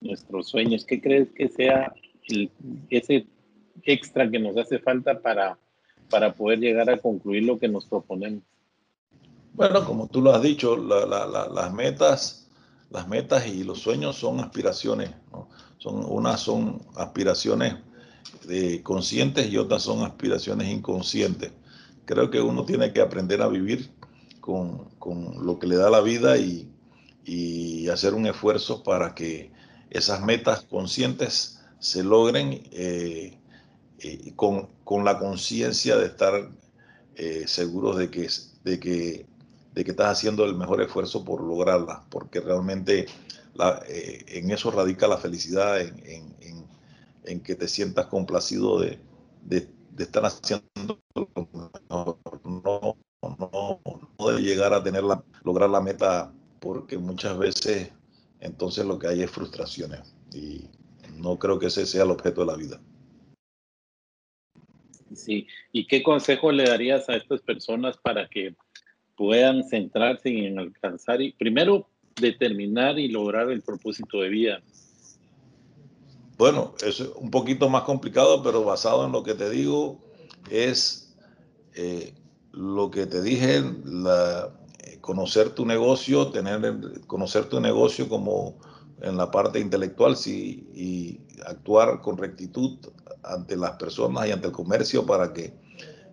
nuestros 0.00 0.48
sueños? 0.48 0.84
¿Qué 0.84 1.00
crees 1.00 1.30
que 1.32 1.48
sea 1.48 1.92
ese 2.90 3.26
extra 3.82 4.30
que 4.30 4.38
nos 4.38 4.56
hace 4.56 4.78
falta 4.78 5.20
para, 5.20 5.58
para 6.10 6.32
poder 6.32 6.60
llegar 6.60 6.90
a 6.90 6.98
concluir 6.98 7.44
lo 7.44 7.58
que 7.58 7.68
nos 7.68 7.86
proponemos? 7.86 8.42
Bueno, 9.54 9.84
como 9.84 10.06
tú 10.06 10.22
lo 10.22 10.32
has 10.32 10.42
dicho, 10.42 10.76
las 10.76 11.72
metas, 11.74 12.48
las 12.90 13.08
metas 13.08 13.46
y 13.46 13.64
los 13.64 13.80
sueños 13.80 14.16
son 14.16 14.40
aspiraciones, 14.40 15.10
son 15.78 16.04
unas 16.04 16.40
son 16.40 16.80
aspiraciones 16.96 17.74
conscientes 18.82 19.50
y 19.50 19.56
otras 19.56 19.82
son 19.82 20.02
aspiraciones 20.02 20.68
inconscientes. 20.68 21.52
Creo 22.04 22.30
que 22.30 22.40
uno 22.40 22.64
tiene 22.64 22.92
que 22.92 23.00
aprender 23.00 23.42
a 23.42 23.48
vivir 23.48 23.90
con, 24.40 24.90
con 24.98 25.46
lo 25.46 25.58
que 25.58 25.66
le 25.66 25.76
da 25.76 25.90
la 25.90 26.00
vida 26.00 26.38
y, 26.38 26.68
y, 27.24 27.88
hacer 27.88 28.14
un 28.14 28.26
esfuerzo 28.26 28.82
para 28.82 29.14
que 29.14 29.52
esas 29.90 30.22
metas 30.22 30.62
conscientes 30.62 31.60
se 31.78 32.02
logren 32.02 32.62
eh, 32.72 33.38
eh, 33.98 34.32
con, 34.36 34.68
con, 34.84 35.04
la 35.04 35.18
conciencia 35.18 35.96
de 35.96 36.06
estar 36.06 36.50
eh, 37.16 37.44
seguros 37.46 37.96
de 37.96 38.10
que, 38.10 38.28
de, 38.64 38.80
que, 38.80 39.26
de 39.74 39.84
que 39.84 39.90
estás 39.90 40.18
haciendo 40.18 40.44
el 40.44 40.54
mejor 40.54 40.82
esfuerzo 40.82 41.24
por 41.24 41.42
lograrlas, 41.42 42.00
porque 42.10 42.40
realmente 42.40 43.06
la, 43.54 43.82
en 43.86 44.50
eso 44.50 44.70
radica 44.70 45.06
la 45.06 45.18
felicidad, 45.18 45.80
en, 45.80 46.69
que 47.44 47.54
te 47.54 47.68
sientas 47.68 48.06
complacido 48.06 48.80
de, 48.80 48.98
estar 49.98 50.24
haciendo 50.24 50.66
no, 51.14 52.18
no, 52.44 53.80
no, 54.18 54.32
de 54.32 54.40
llegar 54.40 54.72
a 54.72 54.82
tener 54.82 55.02
la, 55.02 55.22
lograr 55.44 55.68
la 55.70 55.80
meta, 55.80 56.32
porque 56.60 56.98
muchas 56.98 57.36
veces 57.38 57.92
entonces 58.40 58.84
lo 58.86 58.98
que 58.98 59.08
hay 59.08 59.22
es 59.22 59.30
frustraciones 59.30 60.14
y 60.34 60.64
no 61.16 61.38
creo 61.38 61.58
que 61.58 61.66
ese 61.66 61.86
sea 61.86 62.04
el 62.04 62.10
objeto 62.10 62.40
de 62.40 62.46
la 62.46 62.56
vida. 62.56 62.80
Sí, 65.14 65.46
¿y 65.72 65.86
qué 65.86 66.02
consejo 66.02 66.52
le 66.52 66.64
darías 66.64 67.08
a 67.08 67.16
estas 67.16 67.42
personas 67.42 67.96
para 67.96 68.28
que 68.28 68.54
puedan 69.16 69.64
centrarse 69.64 70.28
en 70.46 70.58
alcanzar 70.58 71.20
y 71.20 71.32
primero 71.32 71.88
determinar 72.20 72.98
y 72.98 73.08
lograr 73.08 73.50
el 73.50 73.60
propósito 73.62 74.20
de 74.20 74.28
vida? 74.28 74.62
Bueno, 76.40 76.72
es 76.82 77.00
un 77.00 77.30
poquito 77.30 77.68
más 77.68 77.82
complicado, 77.82 78.42
pero 78.42 78.64
basado 78.64 79.04
en 79.04 79.12
lo 79.12 79.22
que 79.22 79.34
te 79.34 79.50
digo, 79.50 79.98
es 80.48 81.14
eh, 81.74 82.14
lo 82.52 82.90
que 82.90 83.04
te 83.04 83.20
dije, 83.20 83.62
la, 83.84 84.50
eh, 84.78 84.96
conocer 85.02 85.50
tu 85.50 85.66
negocio, 85.66 86.28
tener, 86.28 87.02
conocer 87.06 87.44
tu 87.44 87.60
negocio 87.60 88.08
como 88.08 88.56
en 89.02 89.18
la 89.18 89.30
parte 89.30 89.60
intelectual 89.60 90.16
sí, 90.16 90.66
y 90.74 91.20
actuar 91.44 92.00
con 92.00 92.16
rectitud 92.16 92.78
ante 93.22 93.54
las 93.54 93.72
personas 93.72 94.26
y 94.26 94.32
ante 94.32 94.46
el 94.46 94.54
comercio 94.54 95.04
para 95.04 95.34
que 95.34 95.52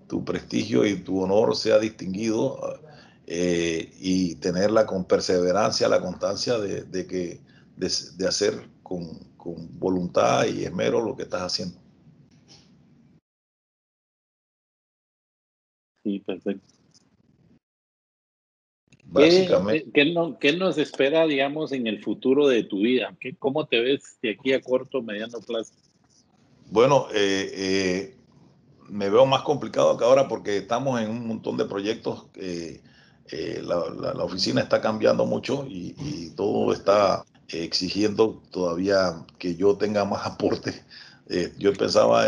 tu 0.09 0.25
prestigio 0.25 0.85
y 0.85 0.97
tu 0.97 1.21
honor 1.21 1.55
sea 1.55 1.79
distinguido 1.79 2.81
eh, 3.27 3.93
y 3.97 4.35
tenerla 4.35 4.87
con 4.87 5.05
perseverancia, 5.05 5.87
la 5.87 6.01
constancia 6.01 6.57
de, 6.57 7.07
que, 7.07 7.39
de 7.77 8.27
hacer 8.27 8.69
con, 8.83 9.26
con 9.47 9.79
voluntad 9.79 10.45
y 10.45 10.65
esmero 10.65 11.01
lo 11.01 11.15
que 11.15 11.23
estás 11.23 11.41
haciendo. 11.43 11.79
Sí, 16.03 16.19
perfecto. 16.19 16.73
Básicamente. 19.05 19.89
¿Qué, 19.93 20.13
qué, 20.41 20.57
nos 20.57 20.77
espera, 20.77 21.25
digamos, 21.25 21.71
en 21.71 21.87
el 21.87 22.03
futuro 22.03 22.47
de 22.47 22.63
tu 22.63 22.79
vida? 22.79 23.15
¿Qué, 23.21 23.37
¿Cómo 23.37 23.65
te 23.67 23.79
ves 23.79 24.17
de 24.21 24.31
aquí 24.31 24.51
a 24.51 24.59
corto, 24.59 25.01
mediano 25.01 25.39
plazo? 25.39 25.73
Bueno, 26.69 27.07
eh, 27.13 27.51
eh, 27.53 28.17
me 28.89 29.09
veo 29.09 29.25
más 29.25 29.43
complicado 29.43 29.97
que 29.97 30.03
ahora 30.03 30.27
porque 30.27 30.57
estamos 30.57 30.99
en 30.99 31.09
un 31.09 31.25
montón 31.25 31.55
de 31.55 31.63
proyectos. 31.63 32.25
Eh, 32.35 32.81
la, 33.63 34.13
la, 34.13 34.23
oficina 34.23 34.61
está 34.61 34.81
cambiando 34.81 35.25
mucho 35.25 35.65
y, 35.67 35.95
y 35.99 36.29
todo 36.35 36.71
está 36.73 37.25
exigiendo 37.49 38.41
todavía 38.51 39.25
que 39.37 39.55
yo 39.55 39.77
tenga 39.77 40.05
más 40.05 40.25
aporte. 40.25 40.83
yo 41.57 41.73
pensaba 41.73 42.25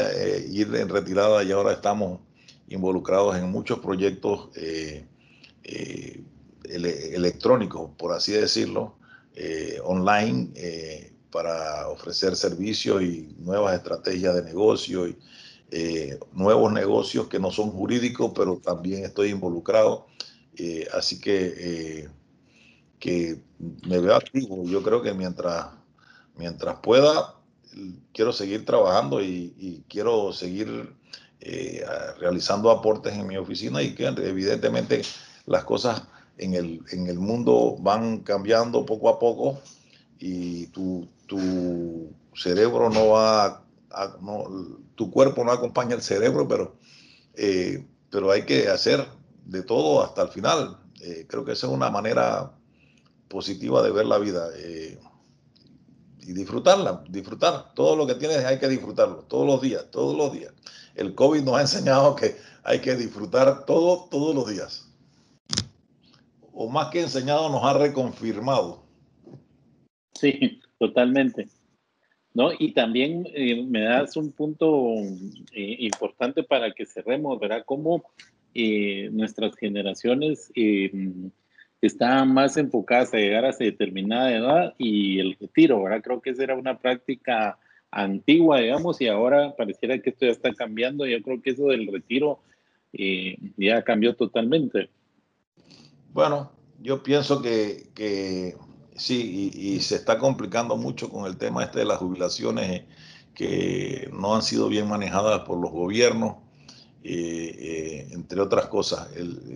ir 0.49 0.73
en 0.75 0.89
retirada 0.89 1.43
y 1.43 1.51
ahora 1.51 1.73
estamos 1.73 2.19
involucrados 2.67 3.37
en 3.37 3.49
muchos 3.49 3.79
proyectos 3.79 4.49
electrónicos, 6.63 7.91
por 7.97 8.11
así 8.13 8.33
decirlo, 8.33 8.95
online 9.83 10.51
para 11.31 11.87
ofrecer 11.87 12.35
servicios 12.35 13.01
y 13.01 13.35
nuevas 13.39 13.75
estrategias 13.75 14.35
de 14.35 14.43
negocio 14.43 15.07
y 15.07 15.17
eh, 15.71 16.19
nuevos 16.33 16.73
negocios 16.73 17.27
que 17.27 17.39
no 17.39 17.51
son 17.51 17.69
jurídicos, 17.69 18.31
pero 18.35 18.57
también 18.57 19.05
estoy 19.05 19.29
involucrado. 19.29 20.07
Eh, 20.57 20.87
así 20.93 21.19
que, 21.19 21.53
eh, 21.57 22.09
que 22.99 23.41
me 23.87 23.99
veo 23.99 24.15
activo. 24.15 24.63
Yo 24.65 24.83
creo 24.83 25.01
que 25.01 25.13
mientras, 25.13 25.67
mientras 26.35 26.79
pueda, 26.79 27.35
quiero 28.13 28.33
seguir 28.33 28.65
trabajando 28.65 29.21
y, 29.21 29.83
quiero 29.87 30.33
seguir 30.33 30.95
realizando 32.19 32.69
aportes 32.69 33.13
en 33.13 33.25
mi 33.25 33.37
oficina 33.37 33.81
y 33.81 33.95
que 33.95 34.07
evidentemente 34.07 35.01
las 35.45 35.63
cosas 35.63 36.03
en 36.37 36.53
el, 36.53 36.83
en 36.91 37.07
el 37.07 37.19
mundo 37.19 37.77
van 37.79 38.19
cambiando 38.19 38.85
poco 38.85 39.09
a 39.09 39.19
poco 39.19 39.61
y 40.19 40.67
tu, 40.67 41.07
tu 41.27 42.11
cerebro 42.33 42.89
no 42.89 43.09
va 43.09 43.63
a, 43.91 44.17
tu 44.95 45.11
cuerpo 45.11 45.43
no 45.43 45.51
acompaña 45.51 45.95
el 45.95 46.01
cerebro, 46.01 46.47
pero, 46.47 46.75
eh, 47.35 47.85
pero 48.09 48.31
hay 48.31 48.43
que 48.43 48.67
hacer 48.67 49.05
de 49.45 49.63
todo 49.63 50.03
hasta 50.03 50.23
el 50.23 50.29
final. 50.29 50.77
Eh, 51.01 51.25
creo 51.27 51.45
que 51.45 51.53
esa 51.53 51.67
es 51.67 51.73
una 51.73 51.89
manera 51.89 52.51
positiva 53.29 53.81
de 53.83 53.91
ver 53.91 54.07
la 54.07 54.17
vida 54.17 54.49
eh, 54.57 54.97
y 56.19 56.33
disfrutarla, 56.33 57.03
disfrutar. 57.07 57.73
Todo 57.73 57.95
lo 57.95 58.05
que 58.05 58.15
tienes 58.15 58.43
hay 58.43 58.59
que 58.59 58.67
disfrutarlo, 58.67 59.23
todos 59.27 59.45
los 59.45 59.61
días, 59.61 59.89
todos 59.91 60.17
los 60.17 60.33
días. 60.33 60.53
El 60.95 61.15
COVID 61.15 61.43
nos 61.43 61.55
ha 61.55 61.61
enseñado 61.61 62.15
que 62.15 62.35
hay 62.63 62.79
que 62.79 62.95
disfrutar 62.95 63.65
todo, 63.65 64.07
todos 64.09 64.35
los 64.35 64.49
días. 64.49 64.85
O 66.51 66.69
más 66.69 66.89
que 66.89 67.01
enseñado, 67.01 67.49
nos 67.49 67.63
ha 67.63 67.73
reconfirmado. 67.73 68.83
Sí, 70.13 70.59
Totalmente. 70.79 71.49
¿No? 72.33 72.51
Y 72.57 72.73
también 72.73 73.27
eh, 73.33 73.63
me 73.65 73.81
das 73.81 74.15
un 74.15 74.31
punto 74.31 74.93
eh, 75.51 75.75
importante 75.79 76.43
para 76.43 76.71
que 76.71 76.85
cerremos, 76.85 77.39
¿verdad? 77.39 77.63
Cómo 77.65 78.03
nuestras 79.11 79.55
generaciones 79.55 80.51
están 81.81 82.33
más 82.33 82.57
enfocadas 82.57 83.13
a 83.13 83.17
llegar 83.17 83.45
a 83.45 83.51
determinada 83.51 84.35
edad 84.35 84.73
y 84.77 85.19
el 85.19 85.37
retiro, 85.39 85.83
¿verdad? 85.83 86.01
Creo 86.03 86.21
que 86.21 86.31
esa 86.31 86.43
era 86.43 86.55
una 86.55 86.77
práctica 86.77 87.57
antigua, 87.91 88.59
digamos, 88.59 88.99
y 89.01 89.07
ahora 89.07 89.55
pareciera 89.55 89.99
que 89.99 90.09
esto 90.11 90.25
ya 90.25 90.31
está 90.31 90.53
cambiando. 90.53 91.05
Yo 91.05 91.21
creo 91.21 91.41
que 91.41 91.51
eso 91.51 91.67
del 91.67 91.87
retiro 91.91 92.39
ya 93.57 93.83
cambió 93.83 94.15
totalmente. 94.15 94.89
Bueno, 96.11 96.51
yo 96.81 97.03
pienso 97.03 97.41
que, 97.41 97.87
que 97.93 98.55
Sí, 98.99 99.49
y, 99.55 99.79
se 99.79 99.95
está 99.95 100.19
complicando 100.19 100.75
mucho 100.75 101.09
con 101.09 101.25
el 101.25 101.37
tema 101.37 101.63
este 101.63 101.79
de 101.79 101.85
las 101.85 101.99
jubilaciones 101.99 102.69
eh, 102.69 102.87
que 103.33 104.09
no 104.11 104.35
han 104.35 104.41
sido 104.41 104.67
bien 104.67 104.89
manejadas 104.89 105.41
por 105.43 105.57
los 105.57 105.71
gobiernos, 105.71 106.35
eh, 107.03 107.55
eh, 107.59 108.07
entre 108.11 108.41
otras 108.41 108.67
cosas. 108.67 109.09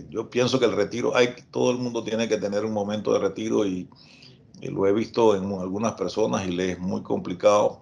yo 0.10 0.30
pienso 0.30 0.60
que 0.60 0.66
el 0.66 0.74
retiro, 0.74 1.16
hay, 1.16 1.36
todo 1.52 1.72
el 1.72 1.78
mundo 1.78 2.04
tiene 2.04 2.28
que 2.28 2.38
tener 2.38 2.66
un 2.66 2.74
momento 2.74 3.14
de 3.14 3.20
retiro 3.20 3.66
y, 3.66 3.90
lo 4.62 4.88
he 4.88 4.94
visto 4.94 5.36
en 5.36 5.44
algunas 5.60 5.92
personas 5.94 6.48
y 6.48 6.52
les 6.52 6.78
es 6.78 6.80
muy 6.80 7.02
complicado. 7.04 7.82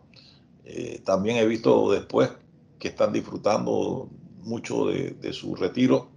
también 1.05 1.37
he 1.37 1.45
visto 1.45 1.91
después 1.91 2.31
que 2.79 2.87
están 2.87 3.13
disfrutando 3.13 4.09
mucho 4.43 4.87
de, 4.87 5.11
de 5.11 5.31
su 5.31 5.55
retiro 5.55 6.09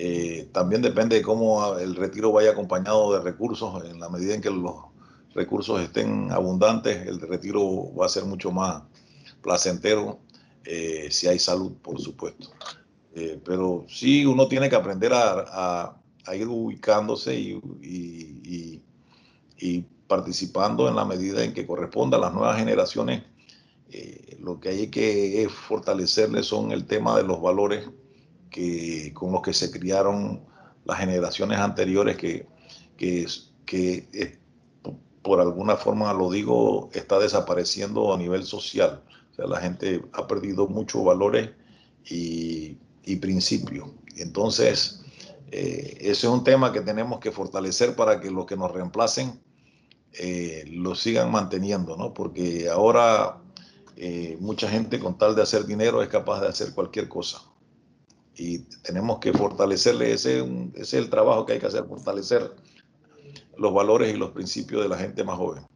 eh, 0.00 0.48
también 0.52 0.80
depende 0.80 1.16
de 1.16 1.22
cómo 1.22 1.76
el 1.76 1.96
retiro 1.96 2.30
vaya 2.30 2.52
acompañado 2.52 3.12
de 3.14 3.20
recursos. 3.20 3.84
En 3.84 3.98
la 3.98 4.08
medida 4.08 4.32
en 4.32 4.40
que 4.40 4.48
los 4.48 4.76
recursos 5.34 5.80
estén 5.80 6.30
abundantes, 6.30 7.04
el 7.08 7.20
retiro 7.20 7.92
va 7.96 8.06
a 8.06 8.08
ser 8.08 8.24
mucho 8.24 8.52
más 8.52 8.82
placentero 9.42 10.20
eh, 10.70 11.08
si 11.10 11.26
hay 11.26 11.38
salud, 11.38 11.72
por 11.80 11.98
supuesto. 11.98 12.50
Eh, 13.14 13.40
pero 13.42 13.86
sí, 13.88 14.26
uno 14.26 14.48
tiene 14.48 14.68
que 14.68 14.76
aprender 14.76 15.12
a, 15.14 15.94
ir 16.34 16.46
ubicándose 16.46 17.34
y, 17.34 18.82
participando 20.06 20.88
en 20.88 20.96
la 20.96 21.06
medida 21.06 21.42
en 21.42 21.54
que 21.54 21.66
corresponda 21.66 22.18
a 22.18 22.20
las 22.20 22.34
nuevas 22.34 22.58
generaciones. 22.58 23.24
lo 24.40 24.60
que 24.60 24.68
hay 24.68 24.88
que 24.88 25.48
fortalecerles 25.48 26.44
son 26.46 26.70
el 26.72 26.84
tema 26.86 27.16
de 27.16 27.24
los 27.24 27.40
valores 27.40 27.88
que, 28.50 29.12
con 29.14 29.32
los 29.32 29.40
que 29.40 29.54
se 29.54 29.70
criaron 29.70 30.44
las 30.84 30.98
generaciones 30.98 31.58
anteriores 31.58 32.16
que, 32.18 32.46
que, 32.98 33.26
que 33.64 34.38
por 35.22 35.40
alguna 35.40 35.76
forma 35.76 36.12
lo 36.12 36.30
digo, 36.30 36.90
está 36.92 37.18
desapareciendo 37.18 38.12
a 38.12 38.18
nivel 38.18 38.44
social. 38.44 39.02
La 39.46 39.60
gente 39.60 40.02
ha 40.12 40.26
perdido 40.26 40.66
muchos 40.66 41.04
valores 41.04 41.50
y, 42.04 42.76
y 43.04 43.16
principios. 43.16 43.88
Entonces, 44.16 45.00
eh, 45.50 45.96
ese 46.00 46.10
es 46.10 46.24
un 46.24 46.44
tema 46.44 46.72
que 46.72 46.80
tenemos 46.80 47.20
que 47.20 47.30
fortalecer 47.30 47.94
para 47.94 48.20
que 48.20 48.30
los 48.30 48.46
que 48.46 48.56
nos 48.56 48.72
reemplacen 48.72 49.40
eh, 50.12 50.64
lo 50.70 50.94
sigan 50.94 51.30
manteniendo, 51.30 51.96
¿no? 51.96 52.12
Porque 52.12 52.68
ahora 52.68 53.38
eh, 53.96 54.36
mucha 54.40 54.68
gente 54.68 54.98
con 54.98 55.16
tal 55.16 55.34
de 55.34 55.42
hacer 55.42 55.64
dinero 55.64 56.02
es 56.02 56.08
capaz 56.08 56.40
de 56.40 56.48
hacer 56.48 56.74
cualquier 56.74 57.08
cosa 57.08 57.42
y 58.38 58.60
tenemos 58.82 59.18
que 59.18 59.32
fortalecerle, 59.32 60.12
ese, 60.12 60.44
es 60.74 60.94
el 60.94 61.10
trabajo 61.10 61.44
que 61.44 61.54
hay 61.54 61.58
que 61.58 61.66
hacer, 61.66 61.84
fortalecer 61.86 62.54
los 63.56 63.74
valores 63.74 64.14
y 64.14 64.16
los 64.16 64.30
principios 64.30 64.82
de 64.82 64.88
la 64.88 64.96
gente 64.96 65.24
más 65.24 65.36
joven. 65.36 65.66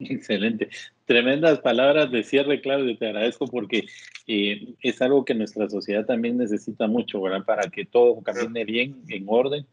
Excelente. 0.00 0.70
Tremendas 1.04 1.60
palabras 1.60 2.10
de 2.10 2.22
cierre, 2.22 2.60
Claudio. 2.60 2.96
Te 2.96 3.08
agradezco 3.08 3.46
porque 3.46 3.84
eh, 4.26 4.74
es 4.80 5.02
algo 5.02 5.24
que 5.24 5.34
nuestra 5.34 5.68
sociedad 5.68 6.06
también 6.06 6.38
necesita 6.38 6.86
mucho, 6.86 7.20
¿verdad? 7.20 7.44
Para 7.44 7.70
que 7.70 7.84
todo 7.84 8.20
camine 8.22 8.64
bien, 8.64 9.02
en 9.08 9.26
orden. 9.28 9.66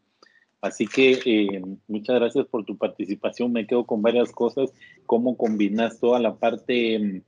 Así 0.60 0.86
que 0.86 1.18
eh, 1.24 1.62
muchas 1.86 2.16
gracias 2.16 2.46
por 2.46 2.64
tu 2.64 2.76
participación. 2.76 3.52
Me 3.52 3.66
quedo 3.66 3.86
con 3.86 4.02
varias 4.02 4.30
cosas. 4.32 4.70
Cómo 5.06 5.36
combinas 5.36 5.98
toda 5.98 6.20
la 6.20 6.36
parte 6.36 6.96
eh, 6.96 7.22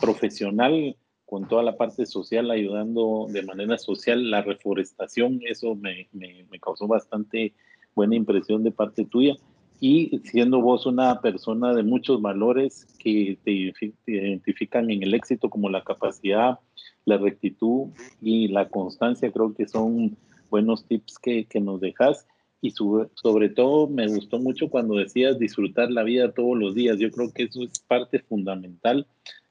profesional 0.00 0.96
con 1.26 1.46
toda 1.46 1.62
la 1.62 1.76
parte 1.76 2.06
social, 2.06 2.50
ayudando 2.50 3.26
de 3.28 3.42
manera 3.42 3.76
social 3.76 4.30
la 4.30 4.40
reforestación. 4.40 5.40
Eso 5.46 5.74
me, 5.74 6.08
me, 6.12 6.58
causó 6.58 6.86
bastante 6.86 7.52
buena 7.94 8.16
impresión 8.16 8.64
de 8.64 8.70
parte 8.70 9.04
tuya. 9.04 9.36
Y 9.80 10.20
siendo 10.24 10.60
vos 10.60 10.86
una 10.86 11.20
persona 11.20 11.72
de 11.72 11.82
muchos 11.82 12.20
valores 12.20 12.86
que 12.98 13.38
te, 13.44 13.72
identifican 14.06 14.90
en 14.90 15.02
el 15.02 15.14
éxito 15.14 15.48
como 15.48 15.68
la 15.68 15.84
capacidad, 15.84 16.58
la 17.04 17.16
rectitud 17.16 17.88
y 18.20 18.48
la 18.48 18.68
constancia, 18.68 19.30
creo 19.30 19.54
que 19.54 19.68
son 19.68 20.16
buenos 20.50 20.84
tips 20.84 21.18
que, 21.18 21.44
que 21.44 21.60
nos 21.60 21.80
dejas. 21.80 22.26
Y 22.60 22.72
sobre, 22.72 23.48
todo 23.50 23.86
me 23.86 24.08
gustó 24.08 24.40
mucho 24.40 24.68
cuando 24.68 24.96
decías 24.96 25.38
disfrutar 25.38 25.92
la 25.92 26.02
vida 26.02 26.32
todos 26.32 26.58
los 26.58 26.74
días. 26.74 26.98
Yo 26.98 27.10
creo 27.12 27.32
que 27.32 27.44
eso 27.44 27.62
es 27.62 27.78
parte 27.78 28.18
fundamental 28.18 29.06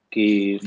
que 0.10 0.60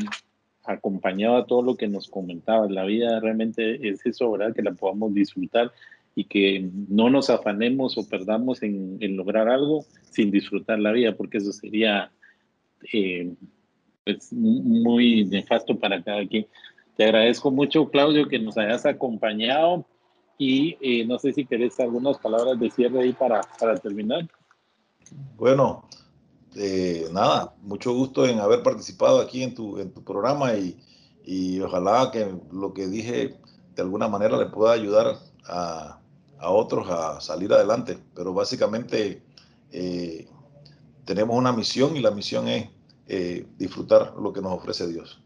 acompañaba 0.65 1.45
todo 1.45 1.63
lo 1.63 1.77
que 1.77 1.87
nos 1.87 2.09
comentaba. 2.09 2.67
La 2.71 2.85
vida 2.85 3.21
realmente 3.21 3.87
es 3.87 4.07
eso, 4.07 4.31
¿verdad? 4.31 4.55
Que 4.55 4.63
la 4.63 4.73
podamos 4.73 5.13
disfrutar 5.13 5.71
y 6.15 6.25
que 6.25 6.69
no 6.89 7.09
nos 7.09 7.31
afanemos 7.31 7.97
o 7.97 8.09
perdamos 8.09 8.63
en, 8.63 8.99
lograr 9.17 9.49
algo 9.49 9.85
sin 10.11 10.31
disfrutar 10.31 10.79
la 10.79 10.93
vida, 10.93 11.17
porque 11.17 11.39
eso 11.39 11.53
sería 11.53 12.11
eh, 12.93 13.33
pues, 14.05 14.33
muy 14.33 15.25
nefasto 15.25 15.79
para 15.79 16.03
cada 16.03 16.27
quien. 16.27 16.47
Te 16.97 17.05
agradezco 17.05 17.51
mucho, 17.51 17.89
Claudio, 17.89 18.29
que 18.29 18.39
nos 18.39 18.59
hayas 18.59 18.85
acompañado 18.85 19.87
y 20.37 20.77
eh, 20.81 21.07
no 21.07 21.19
sé 21.19 21.33
si 21.33 21.45
querés 21.45 21.79
algunas 21.81 22.19
palabras 22.19 22.59
de 22.59 22.71
cierre 22.71 23.01
ahí 23.01 23.13
para, 23.13 23.41
para 23.59 23.77
terminar. 23.77 24.29
Bueno, 25.37 25.85
eh, 26.57 27.09
nada, 27.13 27.55
mucho 27.63 27.95
gusto 27.95 28.27
en 28.27 28.41
haber 28.41 28.63
participado 28.63 29.21
aquí 29.21 29.43
en 29.43 29.55
tu, 29.55 29.79
en 29.79 29.93
tu 29.93 30.03
programa 30.03 30.55
y, 30.55 30.77
y, 31.25 31.61
ojalá 31.61 32.11
que 32.13 32.27
lo 32.53 32.75
que 32.75 32.89
dije 32.89 33.37
de 33.77 33.83
alguna 33.83 34.09
manera 34.09 34.37
le 34.37 34.47
pueda 34.47 34.73
ayudar 34.73 35.17
a, 35.47 36.00
a 36.41 36.51
otros 36.51 36.89
a 36.91 37.21
salir 37.21 37.53
adelante. 37.53 37.99
Pero 38.15 38.33
básicamente 38.33 39.23
eh, 39.73 40.27
tenemos 41.05 41.37
una 41.37 41.53
misión 41.53 41.97
y 41.97 42.01
la 42.01 42.11
misión 42.11 42.49
es 42.49 42.69
eh, 43.07 43.47
disfrutar 43.59 44.15
lo 44.21 44.33
que 44.33 44.41
nos 44.41 44.53
ofrece 44.53 44.89
Dios. 44.89 45.21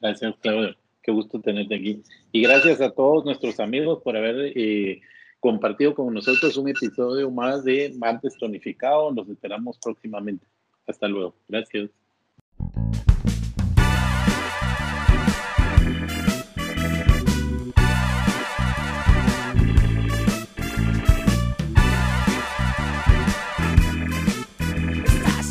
Gracias, 0.00 0.34
Claudio. 0.40 0.74
Qué 1.02 1.10
gusto 1.10 1.40
tenerte 1.40 1.74
aquí. 1.74 2.02
Y 2.30 2.42
gracias 2.42 2.80
a 2.80 2.90
todos 2.90 3.24
nuestros 3.24 3.58
amigos 3.58 4.00
por 4.04 4.16
haber 4.16 4.52
eh, 4.56 5.00
compartido 5.40 5.94
con 5.94 6.14
nosotros 6.14 6.56
un 6.56 6.68
episodio 6.68 7.30
más 7.30 7.64
de 7.64 7.92
Martes 7.98 8.36
Tonificado. 8.38 9.10
Los 9.10 9.28
esperamos 9.28 9.78
próximamente. 9.82 10.46
Hasta 10.86 11.08
luego. 11.08 11.34
Gracias. 11.48 11.90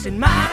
in 0.06 0.20
my 0.20 0.51